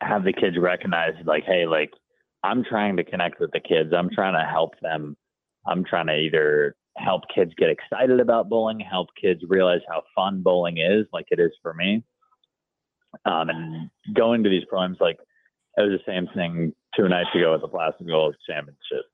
have 0.00 0.24
the 0.24 0.32
kids 0.32 0.56
recognize 0.58 1.12
like, 1.24 1.44
hey, 1.44 1.66
like 1.66 1.92
I'm 2.42 2.64
trying 2.64 2.96
to 2.96 3.04
connect 3.04 3.38
with 3.38 3.52
the 3.52 3.60
kids. 3.60 3.92
I'm 3.96 4.10
trying 4.10 4.34
to 4.34 4.50
help 4.50 4.72
them. 4.82 5.16
I'm 5.66 5.84
trying 5.84 6.08
to 6.08 6.16
either 6.16 6.74
help 6.96 7.22
kids 7.32 7.52
get 7.56 7.70
excited 7.70 8.18
about 8.18 8.48
bowling, 8.48 8.80
help 8.80 9.08
kids 9.20 9.40
realize 9.48 9.80
how 9.88 10.02
fun 10.14 10.42
bowling 10.42 10.78
is, 10.78 11.06
like 11.12 11.26
it 11.30 11.38
is 11.38 11.52
for 11.62 11.74
me. 11.74 12.02
Um, 13.24 13.50
and 13.50 13.90
going 14.14 14.42
to 14.42 14.50
these 14.50 14.64
proams, 14.70 15.00
like 15.00 15.18
it 15.76 15.82
was 15.82 16.00
the 16.00 16.12
same 16.12 16.26
thing 16.34 16.72
two 16.96 17.08
nights 17.08 17.30
ago 17.36 17.54
at 17.54 17.60
the 17.60 17.68
Plastic 17.68 18.08
Gold 18.08 18.34
Championship. 18.48 19.06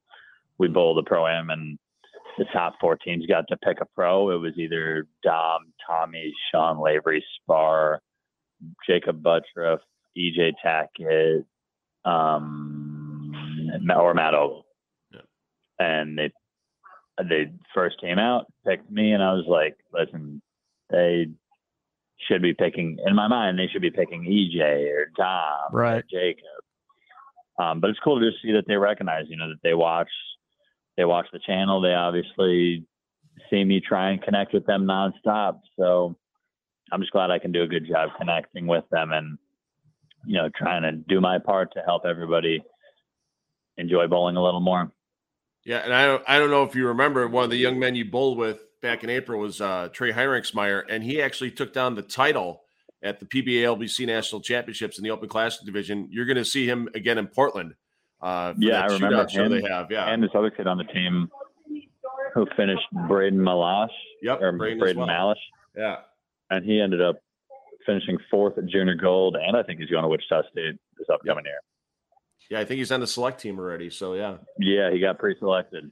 We 0.56 0.68
bowled 0.68 0.98
a 0.98 1.02
pro 1.02 1.26
am 1.26 1.50
and 1.50 1.78
the 2.40 2.46
top 2.54 2.76
four 2.80 2.96
teams 2.96 3.26
got 3.26 3.46
to 3.48 3.56
pick 3.58 3.82
a 3.82 3.84
pro. 3.94 4.30
It 4.30 4.38
was 4.38 4.54
either 4.56 5.06
Dom, 5.22 5.74
Tommy, 5.86 6.32
Sean 6.50 6.80
Lavery, 6.80 7.22
Spahr, 7.38 7.98
Jakob 8.88 9.22
Butturff, 9.22 9.80
EJ 10.16 10.52
Tackett, 10.64 11.44
um, 12.10 13.34
or 13.94 14.14
Matt 14.14 14.34
Ogle. 14.34 14.64
Yeah. 15.12 15.20
And 15.78 16.18
they 16.18 16.32
they 17.18 17.52
first 17.74 18.00
came 18.00 18.18
out, 18.18 18.46
picked 18.66 18.90
me, 18.90 19.12
and 19.12 19.22
I 19.22 19.34
was 19.34 19.44
like, 19.46 19.76
listen, 19.92 20.40
they 20.88 21.26
should 22.26 22.40
be 22.40 22.54
picking 22.54 22.98
in 23.04 23.14
my 23.14 23.28
mind 23.28 23.58
they 23.58 23.68
should 23.70 23.82
be 23.82 23.90
picking 23.90 24.24
EJ 24.24 24.90
or 24.90 25.10
Dom 25.14 25.74
right. 25.74 25.98
or 25.98 26.04
Jakob. 26.10 26.44
Um, 27.62 27.80
but 27.80 27.90
it's 27.90 28.00
cool 28.02 28.18
to 28.18 28.30
just 28.30 28.42
see 28.42 28.52
that 28.52 28.64
they 28.66 28.76
recognize, 28.76 29.24
you 29.28 29.36
know, 29.36 29.50
that 29.50 29.60
they 29.62 29.74
watch 29.74 30.08
they 31.00 31.06
watch 31.06 31.28
the 31.32 31.38
channel. 31.38 31.80
They 31.80 31.94
obviously 31.94 32.86
see 33.48 33.64
me 33.64 33.80
try 33.80 34.10
and 34.10 34.22
connect 34.22 34.52
with 34.52 34.66
them 34.66 34.84
nonstop. 34.84 35.60
So 35.78 36.14
I'm 36.92 37.00
just 37.00 37.10
glad 37.10 37.30
I 37.30 37.38
can 37.38 37.52
do 37.52 37.62
a 37.62 37.66
good 37.66 37.88
job 37.88 38.10
connecting 38.18 38.66
with 38.66 38.84
them 38.90 39.10
and, 39.10 39.38
you 40.26 40.36
know, 40.36 40.50
trying 40.54 40.82
to 40.82 40.92
do 40.92 41.18
my 41.18 41.38
part 41.38 41.72
to 41.72 41.80
help 41.86 42.04
everybody 42.04 42.62
enjoy 43.78 44.08
bowling 44.08 44.36
a 44.36 44.42
little 44.42 44.60
more. 44.60 44.92
Yeah, 45.64 45.78
and 45.78 45.94
I 45.94 46.04
don't, 46.04 46.22
I 46.28 46.38
don't 46.38 46.50
know 46.50 46.64
if 46.64 46.74
you 46.74 46.86
remember 46.88 47.26
one 47.28 47.44
of 47.44 47.50
the 47.50 47.56
young 47.56 47.78
men 47.78 47.94
you 47.94 48.04
bowled 48.04 48.36
with 48.36 48.58
back 48.82 49.02
in 49.02 49.08
April 49.08 49.40
was 49.40 49.62
uh, 49.62 49.88
Trey 49.94 50.12
Heinrichsmeyer, 50.12 50.82
and 50.86 51.02
he 51.02 51.22
actually 51.22 51.50
took 51.50 51.72
down 51.72 51.94
the 51.94 52.02
title 52.02 52.60
at 53.02 53.20
the 53.20 53.26
PBA 53.26 53.62
LBC 53.62 54.06
National 54.06 54.42
Championships 54.42 54.98
in 54.98 55.04
the 55.04 55.10
Open 55.10 55.30
Classic 55.30 55.64
division. 55.64 56.08
You're 56.10 56.26
going 56.26 56.36
to 56.36 56.44
see 56.44 56.66
him 56.66 56.90
again 56.94 57.16
in 57.16 57.26
Portland 57.26 57.74
uh, 58.22 58.54
yeah, 58.58 58.82
I 58.82 58.86
remember 58.86 59.26
him. 59.26 59.50
They 59.50 59.62
have, 59.68 59.90
yeah, 59.90 60.06
and 60.06 60.22
this 60.22 60.30
other 60.34 60.50
kid 60.50 60.66
on 60.66 60.78
the 60.78 60.84
team 60.84 61.30
who 62.34 62.46
finished 62.56 62.86
Braden 63.08 63.38
Malash. 63.38 63.88
Yep, 64.22 64.42
or 64.42 64.52
Braden, 64.52 64.78
Braden 64.78 64.98
well. 65.00 65.08
Malish. 65.08 65.40
Yeah, 65.76 65.96
and 66.50 66.64
he 66.64 66.80
ended 66.80 67.00
up 67.00 67.16
finishing 67.86 68.18
fourth 68.30 68.58
at 68.58 68.66
Junior 68.66 68.94
Gold, 68.94 69.36
and 69.36 69.56
I 69.56 69.62
think 69.62 69.80
he's 69.80 69.90
going 69.90 70.02
to 70.02 70.08
Wichita 70.08 70.42
State 70.52 70.76
this 70.98 71.08
upcoming 71.12 71.44
year. 71.44 71.60
Yeah, 72.50 72.60
I 72.60 72.64
think 72.64 72.78
he's 72.78 72.92
on 72.92 73.00
the 73.00 73.06
select 73.06 73.40
team 73.40 73.58
already. 73.58 73.90
So 73.90 74.14
yeah, 74.14 74.36
yeah, 74.58 74.90
he 74.90 74.98
got 75.00 75.18
pre-selected. 75.18 75.90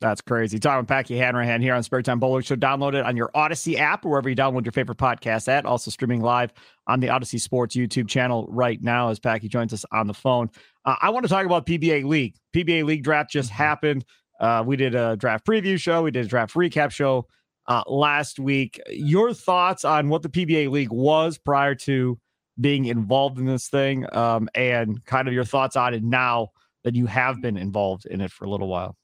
That's 0.00 0.22
crazy. 0.22 0.58
Talking 0.58 0.78
with 0.78 0.88
Packy 0.88 1.18
Hanrahan 1.18 1.60
here 1.60 1.74
on 1.74 1.82
Spare 1.82 2.00
Time 2.00 2.18
Bowling 2.18 2.42
Show. 2.42 2.56
Download 2.56 2.94
it 2.94 3.04
on 3.04 3.18
your 3.18 3.30
Audacy 3.34 3.78
app 3.78 4.06
or 4.06 4.10
wherever 4.10 4.30
you 4.30 4.36
download 4.36 4.64
your 4.64 4.72
favorite 4.72 4.96
podcast 4.96 5.46
at. 5.46 5.66
Also 5.66 5.90
streaming 5.90 6.22
live 6.22 6.54
on 6.86 7.00
the 7.00 7.08
Audacy 7.08 7.38
Sports 7.38 7.76
YouTube 7.76 8.08
channel 8.08 8.46
right 8.48 8.82
now 8.82 9.10
as 9.10 9.18
Packy 9.18 9.46
joins 9.46 9.74
us 9.74 9.84
on 9.92 10.06
the 10.06 10.14
phone. 10.14 10.48
Uh, 10.86 10.96
I 11.02 11.10
want 11.10 11.24
to 11.24 11.28
talk 11.28 11.44
about 11.44 11.66
PBA 11.66 12.04
League. 12.04 12.34
PBA 12.56 12.84
League 12.84 13.04
draft 13.04 13.30
just 13.30 13.50
mm-hmm. 13.50 13.62
happened. 13.62 14.04
Uh, 14.40 14.64
we 14.66 14.76
did 14.76 14.94
a 14.94 15.16
draft 15.16 15.46
preview 15.46 15.78
show. 15.78 16.02
We 16.02 16.10
did 16.10 16.24
a 16.24 16.28
draft 16.28 16.54
recap 16.54 16.92
show 16.92 17.26
uh, 17.66 17.82
last 17.86 18.38
week. 18.38 18.80
Your 18.88 19.34
thoughts 19.34 19.84
on 19.84 20.08
what 20.08 20.22
the 20.22 20.30
PBA 20.30 20.70
League 20.70 20.90
was 20.90 21.36
prior 21.36 21.74
to 21.74 22.18
being 22.58 22.86
involved 22.86 23.38
in 23.38 23.44
this 23.44 23.68
thing, 23.68 24.06
um, 24.14 24.48
and 24.54 25.04
kind 25.04 25.28
of 25.28 25.34
your 25.34 25.44
thoughts 25.44 25.76
on 25.76 25.92
it 25.92 26.02
now 26.02 26.48
that 26.84 26.94
you 26.94 27.04
have 27.04 27.42
been 27.42 27.58
involved 27.58 28.06
in 28.06 28.22
it 28.22 28.30
for 28.32 28.46
a 28.46 28.50
little 28.50 28.68
while. 28.68 28.96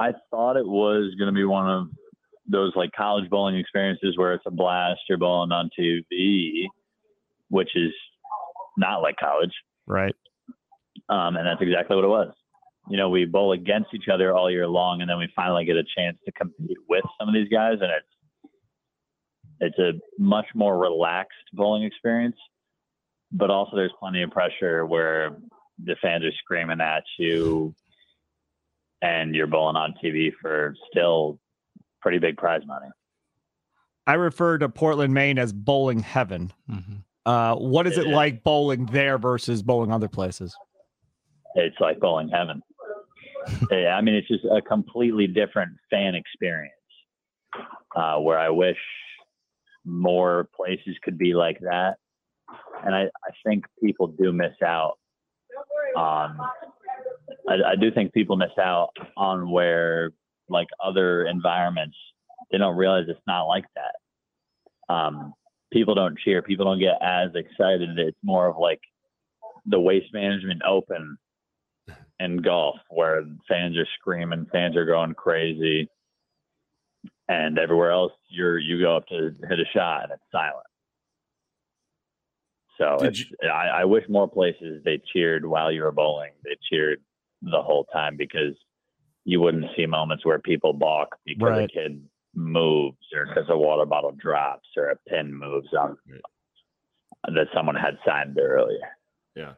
I 0.00 0.12
thought 0.30 0.56
it 0.56 0.66
was 0.66 1.14
going 1.18 1.32
to 1.32 1.36
be 1.36 1.44
one 1.44 1.68
of 1.68 1.88
those 2.46 2.72
like 2.76 2.90
college 2.96 3.28
bowling 3.28 3.56
experiences 3.56 4.16
where 4.16 4.32
it's 4.32 4.44
a 4.46 4.50
blast. 4.50 5.00
You're 5.08 5.18
bowling 5.18 5.52
on 5.52 5.70
TV, 5.78 6.66
which 7.48 7.70
is 7.74 7.92
not 8.76 9.02
like 9.02 9.16
college. 9.16 9.52
Right. 9.86 10.14
Um, 11.08 11.36
and 11.36 11.46
that's 11.46 11.60
exactly 11.60 11.96
what 11.96 12.04
it 12.04 12.08
was. 12.08 12.32
You 12.88 12.96
know, 12.96 13.10
we 13.10 13.26
bowl 13.26 13.52
against 13.52 13.90
each 13.92 14.08
other 14.12 14.34
all 14.34 14.50
year 14.50 14.66
long, 14.66 15.00
and 15.02 15.10
then 15.10 15.18
we 15.18 15.28
finally 15.36 15.64
get 15.64 15.76
a 15.76 15.84
chance 15.96 16.16
to 16.24 16.32
compete 16.32 16.78
with 16.88 17.04
some 17.18 17.28
of 17.28 17.34
these 17.34 17.48
guys, 17.48 17.78
and 17.80 17.90
it's 17.90 18.06
it's 19.60 19.78
a 19.78 19.92
much 20.18 20.46
more 20.54 20.78
relaxed 20.78 21.36
bowling 21.52 21.82
experience. 21.82 22.36
But 23.30 23.50
also, 23.50 23.76
there's 23.76 23.92
plenty 23.98 24.22
of 24.22 24.30
pressure 24.30 24.86
where 24.86 25.36
the 25.84 25.96
fans 26.00 26.24
are 26.24 26.32
screaming 26.42 26.80
at 26.80 27.04
you, 27.18 27.74
and 29.02 29.34
you're 29.34 29.46
bowling 29.46 29.76
on 29.76 29.94
TV 30.02 30.32
for 30.40 30.74
still 30.90 31.38
pretty 32.00 32.18
big 32.18 32.36
prize 32.36 32.62
money. 32.66 32.86
I 34.06 34.14
refer 34.14 34.58
to 34.58 34.68
Portland, 34.68 35.12
Maine 35.12 35.38
as 35.38 35.52
bowling 35.52 36.00
heaven. 36.00 36.52
Mm-hmm. 36.70 36.96
Uh, 37.26 37.54
what 37.56 37.86
is 37.86 37.98
it, 37.98 38.06
it 38.06 38.10
like 38.10 38.42
bowling 38.42 38.86
there 38.86 39.18
versus 39.18 39.62
bowling 39.62 39.92
other 39.92 40.08
places? 40.08 40.56
It's 41.54 41.76
like 41.78 42.00
bowling 42.00 42.30
heaven. 42.30 42.62
yeah, 43.70 43.96
I 43.96 44.00
mean, 44.00 44.14
it's 44.14 44.28
just 44.28 44.44
a 44.44 44.62
completely 44.62 45.26
different 45.26 45.72
fan 45.90 46.14
experience 46.14 46.72
uh, 47.94 48.16
where 48.16 48.38
I 48.38 48.48
wish 48.50 48.78
more 49.84 50.48
places 50.56 50.96
could 51.02 51.18
be 51.18 51.34
like 51.34 51.58
that. 51.60 51.96
And 52.84 52.94
I, 52.94 53.02
I 53.02 53.30
think 53.44 53.64
people 53.82 54.06
do 54.06 54.32
miss 54.32 54.54
out 54.64 54.98
on 55.96 56.38
I, 57.48 57.72
I 57.72 57.76
do 57.76 57.90
think 57.90 58.12
people 58.12 58.36
miss 58.36 58.56
out 58.60 58.90
on 59.16 59.50
where 59.50 60.10
like 60.48 60.68
other 60.84 61.26
environments 61.26 61.96
they 62.50 62.58
don't 62.58 62.76
realize 62.76 63.04
it's 63.08 63.20
not 63.26 63.44
like 63.44 63.64
that. 63.74 64.94
Um, 64.94 65.34
people 65.72 65.94
don't 65.94 66.18
cheer. 66.18 66.42
People 66.42 66.64
don't 66.64 66.78
get 66.78 67.00
as 67.02 67.30
excited. 67.34 67.98
It's 67.98 68.16
more 68.22 68.46
of 68.46 68.56
like 68.58 68.80
the 69.66 69.78
waste 69.78 70.12
management 70.14 70.62
open 70.66 71.18
in 72.18 72.38
golf 72.38 72.76
where 72.90 73.22
fans 73.48 73.76
are 73.76 73.86
screaming, 73.98 74.46
fans 74.50 74.76
are 74.76 74.86
going 74.86 75.14
crazy, 75.14 75.88
and 77.28 77.58
everywhere 77.58 77.90
else 77.90 78.12
you're 78.28 78.58
you 78.58 78.80
go 78.80 78.96
up 78.96 79.06
to 79.08 79.34
hit 79.48 79.60
a 79.60 79.64
shot 79.74 80.04
and 80.04 80.12
it's 80.12 80.22
silent. 80.32 80.64
So 82.78 83.04
it's, 83.04 83.24
I, 83.42 83.80
I 83.80 83.84
wish 83.84 84.04
more 84.08 84.28
places 84.28 84.82
they 84.84 85.02
cheered 85.12 85.44
while 85.44 85.72
you 85.72 85.82
were 85.82 85.90
bowling. 85.90 86.30
They 86.44 86.56
cheered 86.70 87.00
the 87.42 87.62
whole 87.62 87.84
time 87.92 88.16
because 88.16 88.54
you 89.24 89.40
wouldn't 89.40 89.66
see 89.76 89.86
moments 89.86 90.24
where 90.24 90.38
people 90.38 90.72
balk 90.72 91.16
because 91.24 91.42
Right. 91.50 91.64
a 91.64 91.72
kid 91.72 92.04
moves 92.34 92.96
or 93.14 93.26
because 93.26 93.46
a 93.48 93.56
water 93.56 93.84
bottle 93.86 94.12
drops 94.12 94.68
or 94.76 94.90
a 94.90 94.96
pin 95.08 95.32
moves 95.34 95.72
on 95.74 95.96
that 97.34 97.46
someone 97.54 97.74
had 97.74 97.98
signed 98.06 98.34
there 98.34 98.48
earlier. 98.48 98.88
Yeah. 99.34 99.52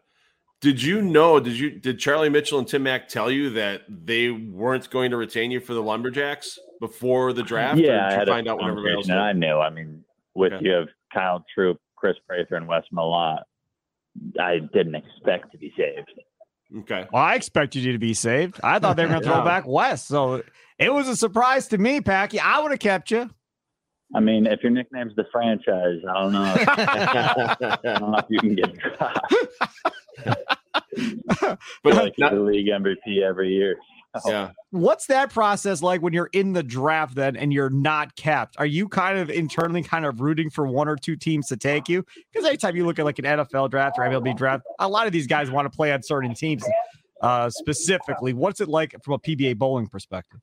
Did 0.61 0.83
you 0.83 1.01
know? 1.01 1.41
Did 1.41 1.59
you 1.59 1.71
did 1.71 1.99
Charlie 1.99 2.29
Mitchell 2.29 2.59
and 2.59 2.69
Tim 2.69 2.83
Mack 2.83 3.09
tell 3.09 3.31
you 3.31 3.49
that 3.51 3.83
they 3.89 4.31
weren't 4.31 4.91
going 4.91 5.11
to 5.11 5.17
retain 5.17 5.51
you 5.51 5.59
for 5.61 5.73
the 5.73 5.83
Lumberjacks 5.83 6.59
before 6.81 7.33
the 7.33 7.43
draft? 7.43 7.79
or 7.79 7.83
Yeah, 7.83 8.09
I 8.09 8.13
had 8.13 8.27
you 8.27 8.33
a 8.33 8.37
find 8.37 8.49
out 8.49 8.59
when 8.59 8.69
everybody 8.69 8.95
else 8.95 9.07
conversation, 9.07 9.27
and 9.31 9.41
did? 9.43 9.47
I 9.49 9.53
knew. 9.55 9.59
I 9.61 9.71
mean, 9.71 10.05
with 10.35 10.53
Okay. 10.53 10.65
you 10.67 10.73
have 10.73 10.89
Kyle 11.15 11.45
Troup, 11.55 11.81
Chris 11.97 12.17
Prather, 12.27 12.57
and 12.57 12.69
Wes 12.69 12.85
Malott. 12.93 13.43
I 14.39 14.59
didn't 14.59 14.97
expect 14.97 15.53
to 15.53 15.59
be 15.59 15.73
saved. 15.79 16.11
Okay. 16.79 17.07
Well, 17.13 17.23
I 17.23 17.35
expected 17.35 17.83
you 17.83 17.93
to 17.93 17.99
be 17.99 18.15
saved. 18.15 18.61
I 18.63 18.79
thought 18.79 18.97
they 18.97 19.03
were 19.05 19.11
going 19.11 19.23
to 19.23 19.27
throw 19.29 19.45
back 19.45 19.67
West. 19.67 20.07
So 20.07 20.43
it 20.79 20.93
was 20.93 21.09
a 21.09 21.17
surprise 21.17 21.69
to 21.69 21.79
me, 21.79 22.01
Packy. 22.01 22.39
I 22.39 22.61
would 22.61 22.71
have 22.71 22.81
kept 22.81 23.11
you. 23.11 23.29
I 24.15 24.21
mean, 24.21 24.47
if 24.47 24.63
your 24.63 24.73
nickname's 24.73 25.15
the 25.15 25.25
franchise, 25.31 26.01
I 26.09 26.13
don't 26.21 26.33
know. 26.33 26.55
If, 26.57 26.69
I 26.69 27.79
don't 27.85 28.11
know 28.13 28.19
if 28.19 28.25
you 28.29 28.41
can 28.41 28.55
get 28.57 28.77
dropped. 28.77 29.35
But 31.83 31.95
like 31.95 32.15
not- 32.19 32.33
the 32.33 32.41
league 32.41 32.67
MVP 32.67 33.23
every 33.23 33.51
year. 33.51 33.77
Yeah. 34.27 34.51
What's 34.71 35.07
that 35.07 35.33
process 35.33 35.83
like 35.83 36.03
when 36.03 36.13
you're 36.13 36.31
in 36.33 36.53
the 36.53 36.63
draft 36.63 37.15
then 37.15 37.37
and 37.37 37.53
you're 37.53 37.71
not 37.71 38.17
kept? 38.17 38.57
Are 38.59 38.67
you 38.67 38.89
kind 38.89 39.19
of 39.19 39.31
internally 39.31 39.83
kind 39.83 40.05
of 40.05 40.21
rooting 40.21 40.51
for 40.51 40.67
one 40.67 40.89
or 40.89 40.97
two 40.97 41.17
teams 41.17 41.49
to 41.49 41.57
take 41.57 41.89
you? 41.89 42.05
Because 42.33 42.47
anytime 42.47 42.77
you 42.77 42.87
look 42.87 42.99
at 42.99 43.05
like 43.05 43.19
an 43.19 43.25
NFL 43.25 43.71
draft 43.71 43.99
or 43.99 44.05
MLB 44.05 44.37
draft, 44.37 44.65
a 44.79 44.89
lot 44.89 45.07
of 45.07 45.13
these 45.13 45.27
guys 45.27 45.51
want 45.51 45.71
to 45.71 45.77
play 45.77 45.93
on 45.93 46.03
certain 46.03 46.35
teams. 46.35 46.65
Uh, 47.21 47.51
specifically, 47.51 48.33
what's 48.33 48.61
it 48.61 48.69
like 48.69 48.95
from 49.05 49.15
a 49.15 49.19
PBA 49.19 49.57
bowling 49.59 49.87
perspective? 49.87 50.41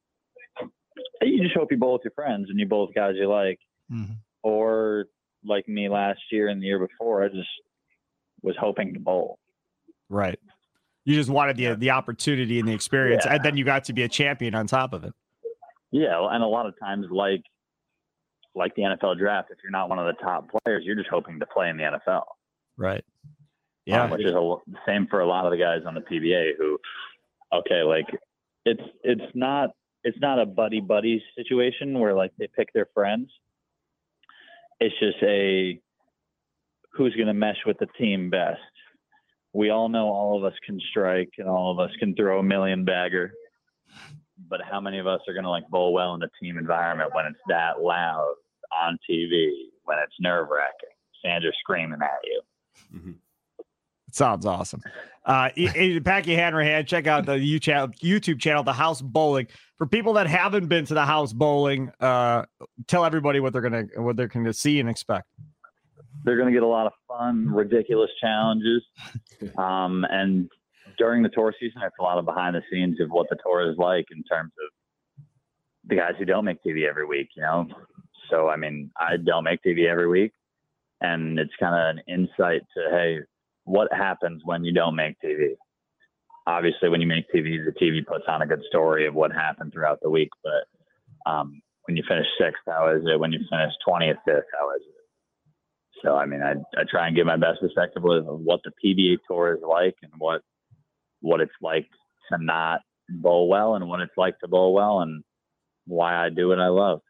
You 1.22 1.42
just 1.44 1.56
hope 1.56 1.72
you 1.72 1.78
bowl 1.78 1.94
with 1.94 2.04
your 2.04 2.12
friends 2.12 2.48
and 2.50 2.60
you 2.60 2.68
bowl 2.68 2.86
with 2.86 2.96
guys 2.96 3.16
you 3.16 3.28
like. 3.28 3.60
Mhm. 3.92 4.18
Or 4.44 5.06
like 5.44 5.68
me 5.68 5.90
last 5.90 6.20
year 6.32 6.50
and 6.50 6.62
the 6.62 6.68
year 6.68 6.80
before, 6.80 7.24
I 7.24 7.30
just 7.30 7.50
was 8.44 8.56
hoping 8.60 8.94
to 8.94 9.00
bowl. 9.00 9.40
Right. 10.10 10.40
You 11.08 11.16
just 11.16 11.30
wanted 11.30 11.56
the 11.56 11.74
the 11.76 11.92
opportunity 11.92 12.60
and 12.60 12.68
the 12.68 12.74
experience, 12.74 13.24
Yeah. 13.26 13.36
and 13.36 13.44
then 13.46 13.56
you 13.56 13.64
got 13.64 13.86
to 13.86 13.94
be 13.94 14.04
a 14.04 14.10
champion 14.10 14.54
on 14.54 14.68
top 14.68 14.92
of 14.92 15.06
it. 15.06 15.14
Yeah, 15.90 16.28
and 16.32 16.44
a 16.44 16.48
lot 16.48 16.66
of 16.66 16.78
times, 16.78 17.06
like 17.10 17.44
like 18.54 18.76
the 18.76 18.82
NFL 18.82 19.18
draft, 19.18 19.48
if 19.50 19.58
you're 19.64 19.72
not 19.72 19.88
one 19.88 20.00
of 20.00 20.06
the 20.06 20.22
top 20.22 20.50
players, 20.66 20.84
you're 20.84 20.98
just 20.98 21.08
hoping 21.10 21.40
to 21.40 21.46
play 21.46 21.70
in 21.70 21.78
the 21.78 21.84
NFL. 21.84 22.24
Right. 22.76 23.06
Yeah, 23.86 24.04
Yeah. 24.08 24.12
which 24.12 24.26
is 24.26 24.34
a, 24.34 24.56
same 24.86 25.08
for 25.08 25.22
a 25.22 25.26
lot 25.28 25.46
of 25.46 25.52
the 25.52 25.58
guys 25.58 25.84
on 25.86 25.94
the 25.94 26.02
PBA 26.02 26.58
who, 26.58 26.78
okay, 27.54 27.84
like 27.84 28.08
it's 28.66 28.82
it's 29.04 29.32
not 29.34 29.70
it's 30.04 30.18
not 30.20 30.40
a 30.42 30.46
buddy 30.46 30.82
buddy 30.82 31.24
situation 31.38 31.98
where 32.02 32.16
like 32.16 32.32
they 32.38 32.50
pick 32.54 32.74
their 32.74 32.88
friends. 32.94 33.30
It's 34.82 34.96
just 35.00 35.24
a 35.24 35.80
who's 36.92 37.16
going 37.16 37.28
to 37.28 37.34
mesh 37.34 37.60
with 37.66 37.78
the 37.78 37.88
team 37.98 38.30
best. 38.30 38.60
We 39.58 39.72
all 39.72 39.90
know 39.90 40.06
all 40.06 40.38
of 40.38 40.44
us 40.44 40.54
can 40.64 40.80
strike 40.92 41.32
and 41.40 41.50
all 41.50 41.72
of 41.72 41.80
us 41.80 41.90
can 42.00 42.14
throw 42.14 42.38
a 42.38 42.44
million 42.44 42.86
bagger, 42.86 43.34
but 44.48 44.62
how 44.62 44.80
many 44.80 45.00
of 45.00 45.08
us 45.08 45.20
are 45.28 45.34
going 45.34 45.46
to 45.46 45.50
like 45.50 45.68
bowl 45.70 45.94
well 45.94 46.14
in 46.14 46.22
a 46.22 46.30
team 46.40 46.60
environment 46.60 47.10
when 47.16 47.26
it's 47.26 47.40
that 47.48 47.82
loud 47.82 48.36
on 48.72 49.00
TV, 49.10 49.50
when 49.86 49.98
it's 49.98 50.14
nerve 50.20 50.50
wracking, 50.52 51.44
are 51.48 51.54
screaming 51.60 51.98
at 52.04 52.20
you? 52.24 52.42
Sounds 54.12 54.46
awesome. 54.46 54.84
Uh, 55.26 55.50
Packy 56.06 56.36
Hanrahan, 56.36 56.86
check 56.86 57.08
out 57.08 57.26
the 57.26 57.32
YouTube 57.32 57.62
channel, 57.62 57.88
YouTube 57.88 58.40
channel, 58.40 58.62
The 58.62 58.74
House 58.74 59.02
Bowling. 59.02 59.48
For 59.80 59.88
people 59.88 60.14
that 60.14 60.28
haven't 60.28 60.68
been 60.68 60.86
to 60.86 60.94
the 60.94 61.06
House 61.06 61.34
Bowling, 61.34 61.90
uh, 62.00 62.44
tell 62.86 63.06
everybody 63.06 63.40
what 63.40 63.54
they're 63.54 63.64
gonna 63.64 63.86
what 63.96 64.18
they're 64.18 64.28
gonna 64.28 64.54
see 64.54 64.80
and 64.80 64.88
expect. 64.88 65.26
They're 66.24 66.38
going 66.38 66.48
to 66.48 66.54
get 66.54 66.64
a 66.64 66.68
lot 66.68 66.88
of 66.88 66.94
fun, 67.08 67.50
ridiculous 67.50 68.12
challenges. 68.20 68.84
Um, 69.56 70.04
and 70.10 70.50
during 70.98 71.22
the 71.22 71.30
tour 71.30 71.54
season, 71.60 71.82
it's 71.84 71.96
a 72.00 72.04
lot 72.04 72.18
of 72.18 72.26
behind 72.26 72.56
the 72.56 72.64
scenes 72.72 73.00
of 73.00 73.12
what 73.12 73.28
the 73.30 73.38
tour 73.46 73.70
is 73.70 73.78
like 73.78 74.06
in 74.10 74.24
terms 74.24 74.52
of 74.66 75.24
the 75.86 75.96
guys 75.96 76.14
who 76.18 76.26
don't 76.26 76.46
make 76.46 76.64
TV 76.64 76.88
every 76.90 77.06
week, 77.06 77.30
you 77.36 77.44
know? 77.44 77.68
So, 78.30 78.50
I 78.50 78.56
mean, 78.56 78.92
I 78.98 79.18
don't 79.18 79.44
make 79.44 79.62
TV 79.64 79.88
every 79.88 80.08
week. 80.08 80.32
And 81.02 81.38
it's 81.38 81.54
kind 81.60 81.76
of 81.76 81.98
an 81.98 82.14
insight 82.14 82.62
to, 82.76 82.90
hey, 82.90 83.20
what 83.66 83.94
happens 83.94 84.42
when 84.44 84.64
you 84.64 84.74
don't 84.74 84.96
make 84.96 85.16
TV? 85.24 85.56
Obviously, 86.48 86.90
when 86.90 87.02
you 87.02 87.08
make 87.08 87.26
TV, 87.34 87.64
the 87.64 87.74
TV 87.80 88.06
puts 88.06 88.24
on 88.28 88.42
a 88.42 88.48
good 88.48 88.64
story 88.68 89.06
of 89.06 89.14
what 89.14 89.32
happened 89.32 89.74
throughout 89.74 90.00
the 90.02 90.10
week. 90.10 90.30
But 90.44 91.30
um, 91.30 91.62
when 91.86 91.98
you 91.98 92.04
finish 92.08 92.26
sixth, 92.40 92.62
how 92.66 92.90
is 92.90 93.04
it? 93.06 93.20
When 93.20 93.32
you 93.32 93.40
finish 93.50 93.74
20th, 93.88 94.18
fifth, 94.26 94.46
how 94.58 94.72
is 94.72 94.82
it? 94.82 94.97
So 96.04 96.16
I 96.16 96.26
mean, 96.26 96.42
I 96.42 96.54
I 96.80 96.84
try 96.90 97.08
and 97.08 97.16
give 97.16 97.26
my 97.26 97.38
best 97.38 97.60
perspective 97.62 98.04
of 98.04 98.26
what 98.40 98.62
the 98.64 98.72
PBA 98.84 99.18
tour 99.28 99.56
is 99.56 99.62
like 99.68 99.96
and 100.02 100.12
what 100.18 100.42
what 101.22 101.42
it's 101.42 101.52
like 101.62 101.88
to 102.32 102.38
not 102.44 102.82
bowl 103.10 103.48
well 103.48 103.76
and 103.76 103.88
what 103.88 104.02
it's 104.02 104.18
like 104.18 104.38
to 104.40 104.48
bowl 104.48 104.74
well 104.74 105.02
and 105.02 105.24
why 105.86 106.16
I 106.16 106.30
do 106.30 106.50
what 106.50 106.60
I 106.60 106.68
love. 106.68 107.02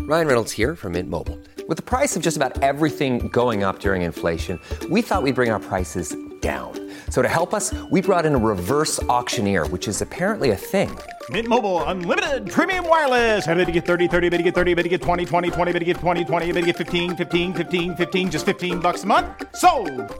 Ryan 0.00 0.26
Reynolds 0.26 0.52
here 0.52 0.74
from 0.74 0.92
Mint 0.92 1.10
Mobile. 1.10 1.38
With 1.68 1.76
the 1.76 1.82
price 1.82 2.16
of 2.16 2.22
just 2.22 2.36
about 2.36 2.62
everything 2.62 3.28
going 3.28 3.62
up 3.62 3.80
during 3.80 4.02
inflation, 4.02 4.58
we 4.90 5.02
thought 5.02 5.22
we'd 5.22 5.34
bring 5.34 5.50
our 5.50 5.60
prices 5.60 6.16
down. 6.40 6.72
So 7.10 7.20
to 7.20 7.28
help 7.28 7.52
us, 7.52 7.74
we 7.90 8.00
brought 8.00 8.24
in 8.24 8.34
a 8.34 8.38
reverse 8.38 9.02
auctioneer, 9.04 9.66
which 9.66 9.86
is 9.86 10.00
apparently 10.00 10.52
a 10.52 10.56
thing. 10.56 10.88
Mint 11.28 11.46
Mobile 11.46 11.84
unlimited 11.84 12.50
premium 12.50 12.88
wireless. 12.88 13.44
Have 13.44 13.58
to 13.58 13.70
get 13.70 13.84
30, 13.84 14.08
30, 14.08 14.28
bit 14.30 14.38
to 14.38 14.42
get 14.42 14.54
30, 14.54 14.74
bit 14.74 14.84
to 14.84 14.88
get 14.88 15.02
20, 15.02 15.26
20, 15.26 15.50
20, 15.50 15.72
bit 15.72 15.78
to 15.80 15.84
get 15.84 15.96
20, 15.98 16.24
20, 16.24 16.46
bit 16.52 16.60
to 16.62 16.66
get 16.68 16.76
15, 16.78 17.16
15, 17.16 17.52
15, 17.52 17.96
15 17.96 18.30
just 18.30 18.46
15 18.46 18.80
bucks 18.80 19.04
a 19.04 19.06
month. 19.06 19.26
So, 19.54 19.70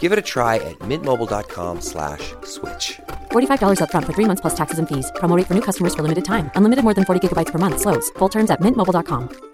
Give 0.00 0.12
it 0.12 0.18
a 0.18 0.26
try 0.34 0.56
at 0.56 0.78
mintmobile.com 0.80 1.80
slash 1.80 2.34
switch. 2.44 3.00
$45 3.30 3.78
upfront 3.80 4.04
for 4.04 4.12
three 4.12 4.26
months 4.26 4.42
plus 4.42 4.54
taxes 4.54 4.78
and 4.78 4.86
fees. 4.86 5.10
Promo 5.16 5.34
rate 5.36 5.46
for 5.46 5.54
new 5.54 5.62
customers 5.62 5.94
for 5.94 6.02
limited 6.02 6.24
time. 6.24 6.50
Unlimited 6.56 6.84
more 6.84 6.94
than 6.94 7.06
40 7.06 7.28
gigabytes 7.28 7.52
per 7.52 7.58
month. 7.58 7.80
Slows. 7.80 8.10
Full 8.18 8.28
terms 8.28 8.50
at 8.50 8.60
mintmobile.com. 8.60 9.48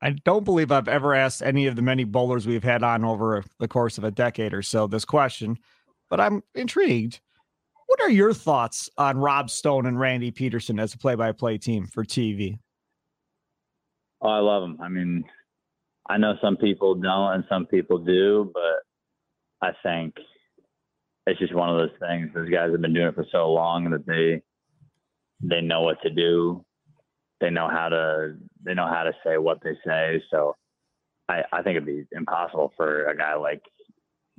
I 0.00 0.10
don't 0.10 0.44
believe 0.44 0.70
I've 0.70 0.86
ever 0.86 1.12
asked 1.12 1.42
any 1.42 1.66
of 1.66 1.74
the 1.74 1.82
many 1.82 2.04
bowlers 2.04 2.46
we've 2.46 2.62
had 2.62 2.84
on 2.84 3.04
over 3.04 3.42
the 3.58 3.66
course 3.66 3.98
of 3.98 4.04
a 4.04 4.12
decade 4.12 4.54
or 4.54 4.62
so 4.62 4.86
this 4.86 5.04
question, 5.04 5.58
but 6.10 6.20
I'm 6.20 6.42
intrigued. 6.54 7.20
What 7.86 8.00
are 8.00 8.10
your 8.10 8.34
thoughts 8.34 8.90
on 8.98 9.18
Rob 9.18 9.50
Stone 9.50 9.86
and 9.86 9.98
Randy 9.98 10.30
Pedersen 10.30 10.78
as 10.78 10.92
a 10.94 10.98
play-by-play 10.98 11.58
team 11.58 11.86
for 11.86 12.04
TV? 12.04 12.58
Oh, 14.20 14.28
I 14.28 14.40
love 14.40 14.62
them. 14.62 14.78
I 14.82 14.88
mean, 14.88 15.24
I 16.08 16.18
know 16.18 16.34
some 16.42 16.56
people 16.56 16.94
don't 16.94 17.34
and 17.34 17.44
some 17.48 17.66
people 17.66 17.98
do, 17.98 18.50
but 18.52 19.66
I 19.66 19.72
think 19.82 20.14
it's 21.26 21.38
just 21.38 21.54
one 21.54 21.68
of 21.68 21.76
those 21.76 21.98
things. 22.00 22.30
Those 22.34 22.48
guys 22.48 22.70
have 22.72 22.80
been 22.80 22.94
doing 22.94 23.08
it 23.08 23.14
for 23.14 23.26
so 23.30 23.52
long 23.52 23.90
that 23.90 24.06
they 24.06 24.42
they 25.40 25.60
know 25.60 25.82
what 25.82 26.00
to 26.02 26.10
do. 26.10 26.64
They 27.40 27.50
know 27.50 27.68
how 27.68 27.88
to 27.90 28.34
they 28.64 28.74
know 28.74 28.86
how 28.86 29.04
to 29.04 29.12
say 29.24 29.38
what 29.38 29.58
they 29.62 29.74
say. 29.86 30.22
So 30.30 30.56
I, 31.28 31.42
I 31.52 31.62
think 31.62 31.76
it'd 31.76 31.86
be 31.86 32.04
impossible 32.12 32.72
for 32.76 33.06
a 33.06 33.16
guy 33.16 33.34
like 33.34 33.62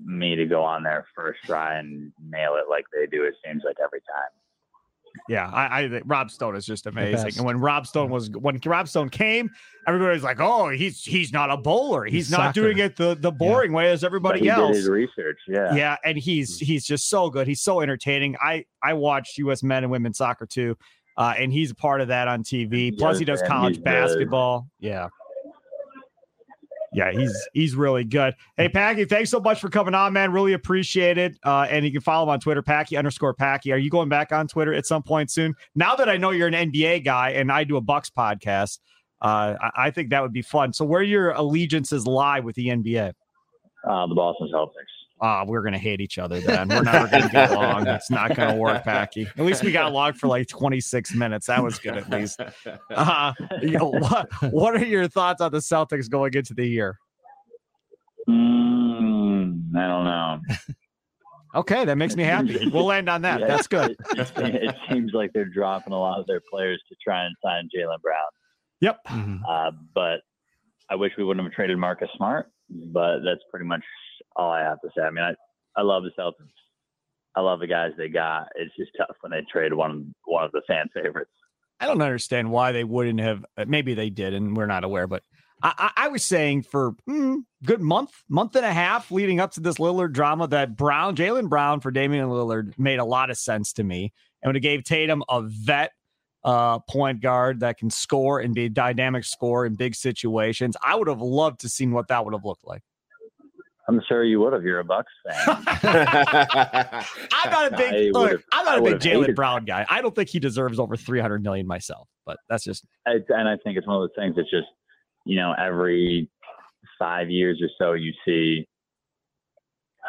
me 0.04 0.36
to 0.36 0.46
go 0.46 0.64
on 0.64 0.84
there 0.84 1.06
first 1.16 1.40
try 1.46 1.80
and 1.80 2.12
nail 2.24 2.56
it 2.56 2.66
like 2.70 2.86
they 2.94 3.06
do. 3.06 3.24
It 3.24 3.36
seems 3.46 3.64
like 3.66 3.78
every 3.84 4.02
time. 4.02 4.30
Yeah, 5.28 5.50
I, 5.50 5.84
I 5.84 6.02
Rob 6.06 6.30
Stone 6.30 6.56
is 6.56 6.66
just 6.66 6.86
amazing. 6.86 7.34
And 7.38 7.46
when 7.46 7.60
Rob 7.60 7.88
Stone 7.88 8.10
was 8.12 8.30
when 8.30 8.60
Rob 8.64 8.88
Stone 8.88 9.10
came, 9.10 9.50
everybody 9.88 10.14
was 10.14 10.24
like, 10.24 10.40
"Oh, 10.40 10.70
he's 10.70 11.04
he's 11.04 11.34
not 11.34 11.50
a 11.50 11.58
bowler. 11.58 12.06
He's, 12.06 12.28
He's 12.28 12.32
not 12.32 12.38
soccer." 12.38 12.62
doing 12.62 12.78
it 12.78 12.96
the 12.96 13.16
the 13.16 13.32
boring 13.32 13.74
way 13.74 13.90
as 13.92 14.04
everybody 14.04 14.42
he 14.42 14.50
else." 14.50 14.70
did 14.70 14.76
his 14.78 14.88
research. 14.90 15.40
Yeah. 15.48 15.74
yeah 15.74 15.98
and 16.06 16.18
he's 16.18 16.60
he's 16.60 16.86
just 16.86 17.10
so 17.10 17.30
good 17.30 17.48
he's 17.48 17.62
so 17.62 17.82
entertaining 17.82 18.36
i 18.42 18.64
i 18.84 18.94
watch 18.94 19.32
us 19.40 19.64
men 19.64 19.84
and 19.84 19.92
women 19.92 20.14
soccer 20.14 20.46
too 20.46 20.78
uh 21.18 21.34
and 21.38 21.52
he's 21.52 21.72
a 21.72 21.76
part 21.76 22.02
of 22.02 22.08
that 22.10 22.28
on 22.28 22.44
tv 22.44 22.96
plus 22.98 23.18
he 23.18 23.26
does 23.26 23.42
college 23.42 23.76
he's 23.76 23.78
the- 23.80 23.84
basketball 23.84 24.68
yeah 24.80 25.08
Yeah, 26.94 27.12
he's 27.12 27.48
he's 27.54 27.76
really 27.76 28.04
good. 28.04 28.34
Hey, 28.58 28.68
Packy, 28.68 29.06
thanks 29.06 29.30
so 29.30 29.40
much 29.40 29.62
for 29.62 29.70
coming 29.70 29.94
on, 29.94 30.14
man. 30.14 30.32
Really 30.32 30.54
appreciate 30.54 31.18
it. 31.18 31.38
Uh, 31.44 31.68
and 31.70 31.86
you 31.86 31.92
can 31.92 32.02
follow 32.02 32.24
him 32.24 32.30
on 32.30 32.40
Twitter, 32.40 32.64
Packy 32.64 32.98
underscore 32.98 33.34
Packy. 33.34 33.72
Are 33.72 33.78
you 33.78 33.92
going 33.92 34.10
back 34.10 34.32
on 34.32 34.48
Twitter 34.48 34.74
at 34.74 34.86
some 34.86 35.04
point 35.04 35.30
soon? 35.30 35.54
Now 35.76 35.96
that 35.96 36.10
I 36.10 36.18
know 36.18 36.32
you're 36.32 36.48
an 36.48 36.72
NBA 36.72 37.06
guy 37.06 37.32
and 37.32 37.52
I 37.52 37.64
do 37.64 37.78
a 37.78 37.82
Bucks 37.82 38.10
podcast, 38.10 38.80
uh, 39.22 39.56
I, 39.62 39.72
I 39.78 39.92
think 39.92 40.10
that 40.10 40.22
would 40.22 40.34
be 40.34 40.42
fun. 40.42 40.74
So, 40.74 40.84
where 40.84 41.04
your 41.04 41.32
allegiances 41.32 42.08
lie 42.08 42.40
with 42.40 42.56
the 42.56 42.68
NBA? 42.68 43.14
Uh, 43.88 44.08
the 44.08 44.16
Boston 44.16 44.50
Celtics. 44.54 44.99
Ah, 45.22 45.44
we're 45.46 45.62
gonna 45.62 45.78
hate 45.78 46.00
each 46.02 46.18
other 46.18 46.40
then. 46.40 46.70
We're 46.70 46.82
never 46.84 47.08
gonna 47.08 47.30
get 47.30 47.52
along. 47.52 47.88
It's 47.88 48.10
not 48.10 48.36
gonna 48.36 48.56
work, 48.56 48.84
Packy. 48.84 49.28
At 49.38 49.46
least 49.46 49.64
we 49.64 49.72
got 49.72 49.86
along 49.86 50.14
for 50.14 50.28
like 50.28 50.48
26 50.48 51.14
minutes. 51.14 51.48
That 51.48 51.62
was 51.64 51.78
good 51.80 51.98
at 51.98 52.10
least. 52.10 52.40
Uh, 52.92 53.34
you 53.62 53.72
know, 53.72 53.90
what, 53.90 54.28
what 54.52 54.76
are 54.76 54.84
your 54.86 55.08
thoughts 55.08 55.42
on 55.42 55.52
the 55.52 55.60
Celtics 55.60 56.10
going 56.10 56.34
into 56.34 56.54
the 56.54 56.66
year? 56.66 56.98
Mm, 58.28 59.76
I 59.76 59.88
don't 59.88 60.06
know. 60.06 60.40
Okay, 61.56 61.86
that 61.86 61.98
makes 61.98 62.16
me 62.16 62.24
happy. 62.24 62.70
We'll 62.70 62.92
end 62.92 63.10
on 63.10 63.22
that. 63.24 63.40
Yeah, 63.40 63.48
That's 63.48 63.68
good. 63.68 63.96
It, 64.18 64.30
it 64.38 64.76
seems 64.90 65.12
like 65.14 65.32
they're 65.34 65.46
dropping 65.46 65.94
a 65.94 66.00
lot 66.00 66.20
of 66.20 66.28
their 66.28 66.42
players 66.52 66.82
to 66.90 66.96
try 67.04 67.26
and 67.26 67.36
sign 67.44 67.70
Jaylen 67.76 68.02
Brown. 68.02 68.18
Yep. 68.82 69.00
Uh, 69.48 69.72
but 69.96 70.22
I 70.90 70.96
wish 70.96 71.14
we 71.18 71.24
wouldn't 71.24 71.46
have 71.46 71.54
traded 71.54 71.78
Marcus 71.78 72.10
Smart. 72.18 72.52
But 72.70 73.20
that's 73.26 73.42
pretty 73.50 73.66
much 73.66 73.84
all 74.40 74.52
I 74.52 74.62
have 74.62 74.80
to 74.82 74.90
say. 74.96 75.04
I 75.04 75.10
mean, 75.10 75.24
I, 75.24 75.34
I 75.76 75.84
love 75.84 76.04
the 76.04 76.12
Celtics. 76.18 76.48
I 77.36 77.42
love 77.42 77.60
the 77.60 77.68
guys 77.68 77.92
they 77.98 78.08
got. 78.08 78.48
It's 78.56 78.76
just 78.78 78.92
tough 78.98 79.16
when 79.22 79.32
they 79.32 79.46
trade 79.52 79.74
one 79.74 80.14
one 80.26 80.46
of 80.46 80.52
the 80.52 80.62
fan 80.68 80.88
favorites. 80.94 81.32
I 81.80 81.86
don't 81.86 82.02
understand 82.02 82.52
why 82.52 82.72
they 82.72 82.84
wouldn't 82.84 83.20
have. 83.20 83.46
uh, 83.58 83.66
Maybe 83.68 83.94
they 83.94 84.10
did, 84.10 84.34
and 84.34 84.58
we're 84.58 84.66
not 84.66 84.84
aware. 84.84 85.08
But 85.08 85.24
I, 85.62 85.92
I, 85.96 86.08
was 86.08 86.24
saying 86.24 86.64
for 86.64 86.94
mm, 87.08 87.40
good 87.66 87.82
month, 87.82 88.12
month 88.30 88.56
and 88.56 88.66
a 88.66 88.74
half 88.74 89.12
leading 89.12 89.40
up 89.40 89.52
to 89.54 89.60
this 89.60 89.76
Lillard 89.76 90.14
drama, 90.14 90.48
that 90.48 90.76
Brown, 90.76 91.16
Jaylen 91.16 91.50
Brown 91.50 91.82
for 91.82 91.92
Damian 91.92 92.30
Lillard 92.30 92.78
made 92.78 93.00
a 93.00 93.06
lot 93.06 93.30
of 93.30 93.38
sense 93.38 93.74
to 93.74 93.84
me, 93.84 94.14
and 94.42 94.50
when 94.50 94.56
it 94.56 94.62
gave 94.62 94.84
Tatum 94.84 95.24
a 95.30 95.42
vet 95.44 95.92
uh, 96.44 96.80
point 96.80 97.22
guard 97.22 97.60
that 97.60 97.78
can 97.78 97.90
score 97.90 98.40
and 98.40 98.56
be 98.56 98.66
a 98.66 98.70
dynamic 98.70 99.26
score 99.26 99.66
in 99.66 99.76
big 99.76 99.96
situations, 99.96 100.76
I 100.82 100.96
would 100.96 101.08
have 101.08 101.22
loved 101.22 101.62
to 101.62 101.70
seen 101.70 101.92
what 101.92 102.08
that 102.08 102.26
would 102.26 102.34
have 102.34 102.46
looked 102.46 102.66
like. 102.66 102.82
I'm 103.90 104.00
sure 104.08 104.24
you 104.24 104.40
would 104.42 104.54
if 104.54 104.62
you're 104.62 104.80
a 104.80 104.84
Bucks 104.86 105.12
fan. 105.28 105.64
I'm 107.34 107.52
not 107.52 107.74
a 107.74 107.76
big, 107.76 108.14
look, 108.14 108.44
I'm 108.52 108.64
not 108.66 108.78
a 108.78 108.82
big 108.84 109.00
Jaylen 109.00 109.34
Brown 109.34 109.66
guy. 109.66 109.84
I 109.90 110.02
don't 110.02 110.14
think 110.14 110.30
he 110.30 110.40
deserves 110.40 110.78
over 110.80 110.96
300 110.96 111.42
million 111.42 111.66
myself, 111.66 112.08
but 112.24 112.38
that's 112.48 112.64
just 112.64 112.86
I, 113.08 113.14
and 113.30 113.50
I 113.50 113.58
think 113.64 113.78
it's 113.78 113.88
one 113.88 113.96
of 113.96 114.02
those 114.04 114.16
things 114.16 114.36
that's 114.36 114.50
just, 114.52 114.68
you 115.26 115.38
know, 115.38 115.54
every 115.60 116.30
five 117.00 117.32
years 117.32 117.60
or 117.64 117.70
so, 117.80 117.94
you 117.94 118.14
see 118.26 118.68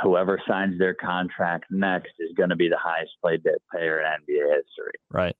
whoever 0.03 0.39
signs 0.47 0.79
their 0.79 0.95
contract 0.95 1.65
next 1.71 2.13
is 2.19 2.31
going 2.37 2.51
to 2.51 2.57
be 2.57 2.69
the 2.69 2.79
highest 2.79 3.13
paid 3.27 3.43
player 3.73 4.01
in 4.01 4.07
NBA 4.07 4.57
history. 4.57 4.93
right. 5.11 5.37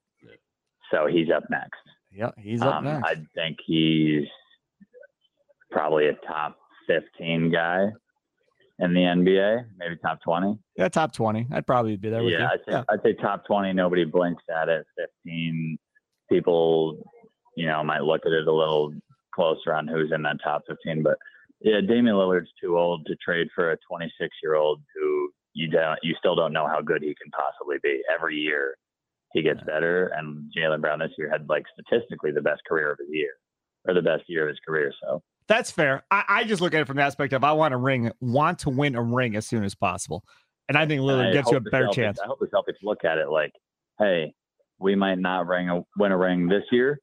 So 0.91 1.05
he's 1.07 1.27
up 1.33 1.43
next. 1.51 1.79
Yeah, 2.11 2.31
he's 2.39 2.61
up 2.61 2.75
Um, 2.75 2.85
next. 2.85 3.07
I 3.07 3.15
think 3.35 3.57
he's 3.65 4.25
probably 5.69 6.07
a 6.07 6.13
top 6.27 6.57
15 6.87 7.51
guy 7.51 7.85
in 8.81 8.93
the 8.93 9.01
NBA, 9.01 9.65
maybe 9.77 9.95
top 9.97 10.21
20. 10.23 10.57
Yeah, 10.75 10.89
top 10.89 11.13
20. 11.13 11.47
I'd 11.53 11.67
probably 11.67 11.95
be 11.97 12.09
there 12.09 12.23
with 12.23 12.33
yeah, 12.33 12.39
you. 12.39 12.45
I'd 12.45 12.59
say, 12.67 12.83
I'd 12.89 13.03
say 13.03 13.13
top 13.13 13.45
20. 13.45 13.73
Nobody 13.73 14.05
blinks 14.05 14.43
at 14.49 14.69
it. 14.69 14.85
15 15.25 15.77
people, 16.29 16.97
you 17.55 17.67
know, 17.67 17.83
might 17.83 18.01
look 18.01 18.21
at 18.25 18.31
it 18.31 18.47
a 18.47 18.51
little 18.51 18.91
closer 19.33 19.73
on 19.73 19.87
who's 19.87 20.11
in 20.13 20.23
that 20.23 20.37
top 20.43 20.63
15. 20.67 21.03
But 21.03 21.17
yeah, 21.61 21.79
Damian 21.81 22.15
Lillard's 22.15 22.49
too 22.59 22.77
old 22.77 23.05
to 23.05 23.15
trade 23.23 23.47
for 23.53 23.71
a 23.71 23.77
26 23.87 24.35
year 24.41 24.55
old 24.55 24.81
who 24.95 25.29
you 25.53 25.69
don't, 25.69 25.99
you 26.01 26.15
still 26.17 26.35
don't 26.35 26.53
know 26.53 26.67
how 26.67 26.81
good 26.81 27.03
he 27.03 27.13
can 27.21 27.31
possibly 27.31 27.77
be. 27.83 28.01
Every 28.11 28.35
year 28.35 28.75
he 29.33 29.43
gets 29.43 29.61
better, 29.61 30.07
and 30.17 30.51
Jaylen 30.57 30.81
Brown 30.81 30.99
this 30.99 31.11
year 31.17 31.29
had 31.29 31.47
like 31.47 31.65
statistically 31.79 32.31
the 32.31 32.41
best 32.41 32.61
career 32.67 32.91
of 32.91 32.97
his 32.97 33.09
year 33.11 33.31
or 33.87 33.93
the 33.93 34.01
best 34.01 34.23
year 34.27 34.43
of 34.43 34.49
his 34.49 34.59
career. 34.65 34.91
So 35.03 35.21
That's 35.47 35.71
fair. 35.71 36.03
I, 36.11 36.23
I 36.27 36.43
just 36.45 36.61
look 36.61 36.73
at 36.73 36.81
it 36.81 36.87
from 36.87 36.97
the 36.97 37.03
aspect 37.03 37.33
of 37.33 37.43
I 37.43 37.51
want 37.51 37.73
a 37.73 37.77
ring, 37.77 38.11
want 38.21 38.59
to 38.59 38.69
win 38.69 38.95
a 38.95 39.01
ring 39.01 39.35
as 39.35 39.45
soon 39.45 39.63
as 39.63 39.75
possible. 39.75 40.23
And 40.69 40.77
I 40.77 40.85
think 40.85 41.01
Lillard 41.01 41.29
I 41.29 41.33
gives 41.33 41.51
you 41.51 41.57
a 41.57 41.61
better 41.61 41.87
Celtics- 41.87 41.95
chance. 41.95 42.19
I 42.21 42.27
hope 42.27 42.39
the 42.39 42.47
Celtics 42.47 42.77
look 42.83 43.03
at 43.03 43.17
it 43.17 43.29
like, 43.29 43.51
hey, 43.99 44.33
we 44.79 44.95
might 44.95 45.19
not 45.19 45.47
ring 45.47 45.69
a, 45.69 45.81
win 45.97 46.11
a 46.11 46.17
ring 46.17 46.47
this 46.47 46.63
year, 46.71 46.99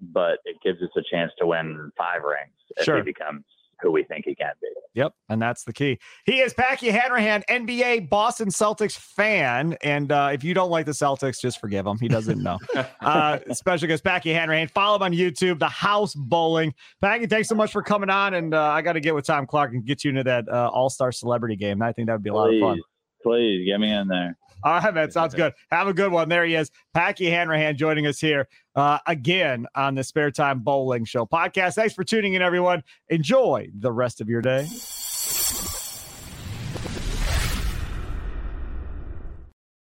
but 0.00 0.38
it 0.44 0.56
gives 0.62 0.82
us 0.82 0.90
a 0.96 1.02
chance 1.10 1.32
to 1.38 1.46
win 1.46 1.90
five 1.96 2.22
rings 2.22 2.52
if 2.76 2.84
Sure. 2.84 2.96
he 2.98 3.02
becomes 3.02 3.44
who 3.80 3.90
we 3.90 4.04
think 4.04 4.24
he 4.24 4.34
can 4.34 4.52
be. 4.60 4.68
Yep, 4.94 5.12
and 5.28 5.40
that's 5.40 5.64
the 5.64 5.72
key. 5.72 5.98
He 6.24 6.40
is 6.40 6.52
Packy 6.54 6.88
Hanrahan, 6.88 7.44
NBA 7.48 8.08
Boston 8.08 8.48
Celtics 8.48 8.98
fan, 8.98 9.76
and 9.82 10.10
uh, 10.10 10.30
if 10.32 10.42
you 10.42 10.54
don't 10.54 10.70
like 10.70 10.86
the 10.86 10.92
Celtics, 10.92 11.40
just 11.40 11.60
forgive 11.60 11.86
him. 11.86 11.98
He 12.00 12.08
doesn't 12.08 12.42
know. 12.42 12.58
uh, 13.00 13.38
special 13.52 13.86
guest 13.86 14.02
Packy 14.02 14.32
Hanrahan. 14.32 14.66
Follow 14.68 14.96
him 14.96 15.02
on 15.02 15.12
YouTube, 15.12 15.58
The 15.60 15.68
House 15.68 16.14
Bowling. 16.14 16.74
Packy, 17.00 17.26
thanks 17.26 17.48
so 17.48 17.54
much 17.54 17.70
for 17.70 17.82
coming 17.82 18.10
on, 18.10 18.34
and 18.34 18.54
uh, 18.54 18.62
I 18.62 18.82
got 18.82 18.94
to 18.94 19.00
get 19.00 19.14
with 19.14 19.26
Tom 19.26 19.46
Clark 19.46 19.72
and 19.72 19.84
get 19.84 20.02
you 20.02 20.10
into 20.10 20.24
that 20.24 20.48
uh, 20.48 20.68
All 20.72 20.90
Star 20.90 21.12
Celebrity 21.12 21.56
game. 21.56 21.80
I 21.80 21.92
think 21.92 22.08
that 22.08 22.14
would 22.14 22.24
be 22.24 22.30
a 22.30 22.34
lot 22.34 22.52
of 22.52 22.60
fun. 22.60 22.76
Please, 22.76 22.84
please 23.22 23.66
get 23.66 23.78
me 23.78 23.92
in 23.92 24.08
there. 24.08 24.36
All 24.62 24.80
right, 24.80 24.94
man. 24.94 25.10
Sounds 25.10 25.34
good. 25.34 25.52
Have 25.70 25.88
a 25.88 25.94
good 25.94 26.12
one. 26.12 26.28
There 26.28 26.44
he 26.44 26.54
is. 26.54 26.70
Packy 26.94 27.30
Hanrahan 27.30 27.76
joining 27.76 28.06
us 28.06 28.18
here 28.18 28.48
uh, 28.74 28.98
again 29.06 29.66
on 29.74 29.94
the 29.94 30.04
Spare 30.04 30.30
Time 30.30 30.60
Bowling 30.60 31.04
Show 31.04 31.26
podcast. 31.26 31.74
Thanks 31.74 31.94
for 31.94 32.04
tuning 32.04 32.34
in, 32.34 32.42
everyone. 32.42 32.82
Enjoy 33.08 33.68
the 33.78 33.92
rest 33.92 34.20
of 34.20 34.28
your 34.28 34.42
day. 34.42 34.66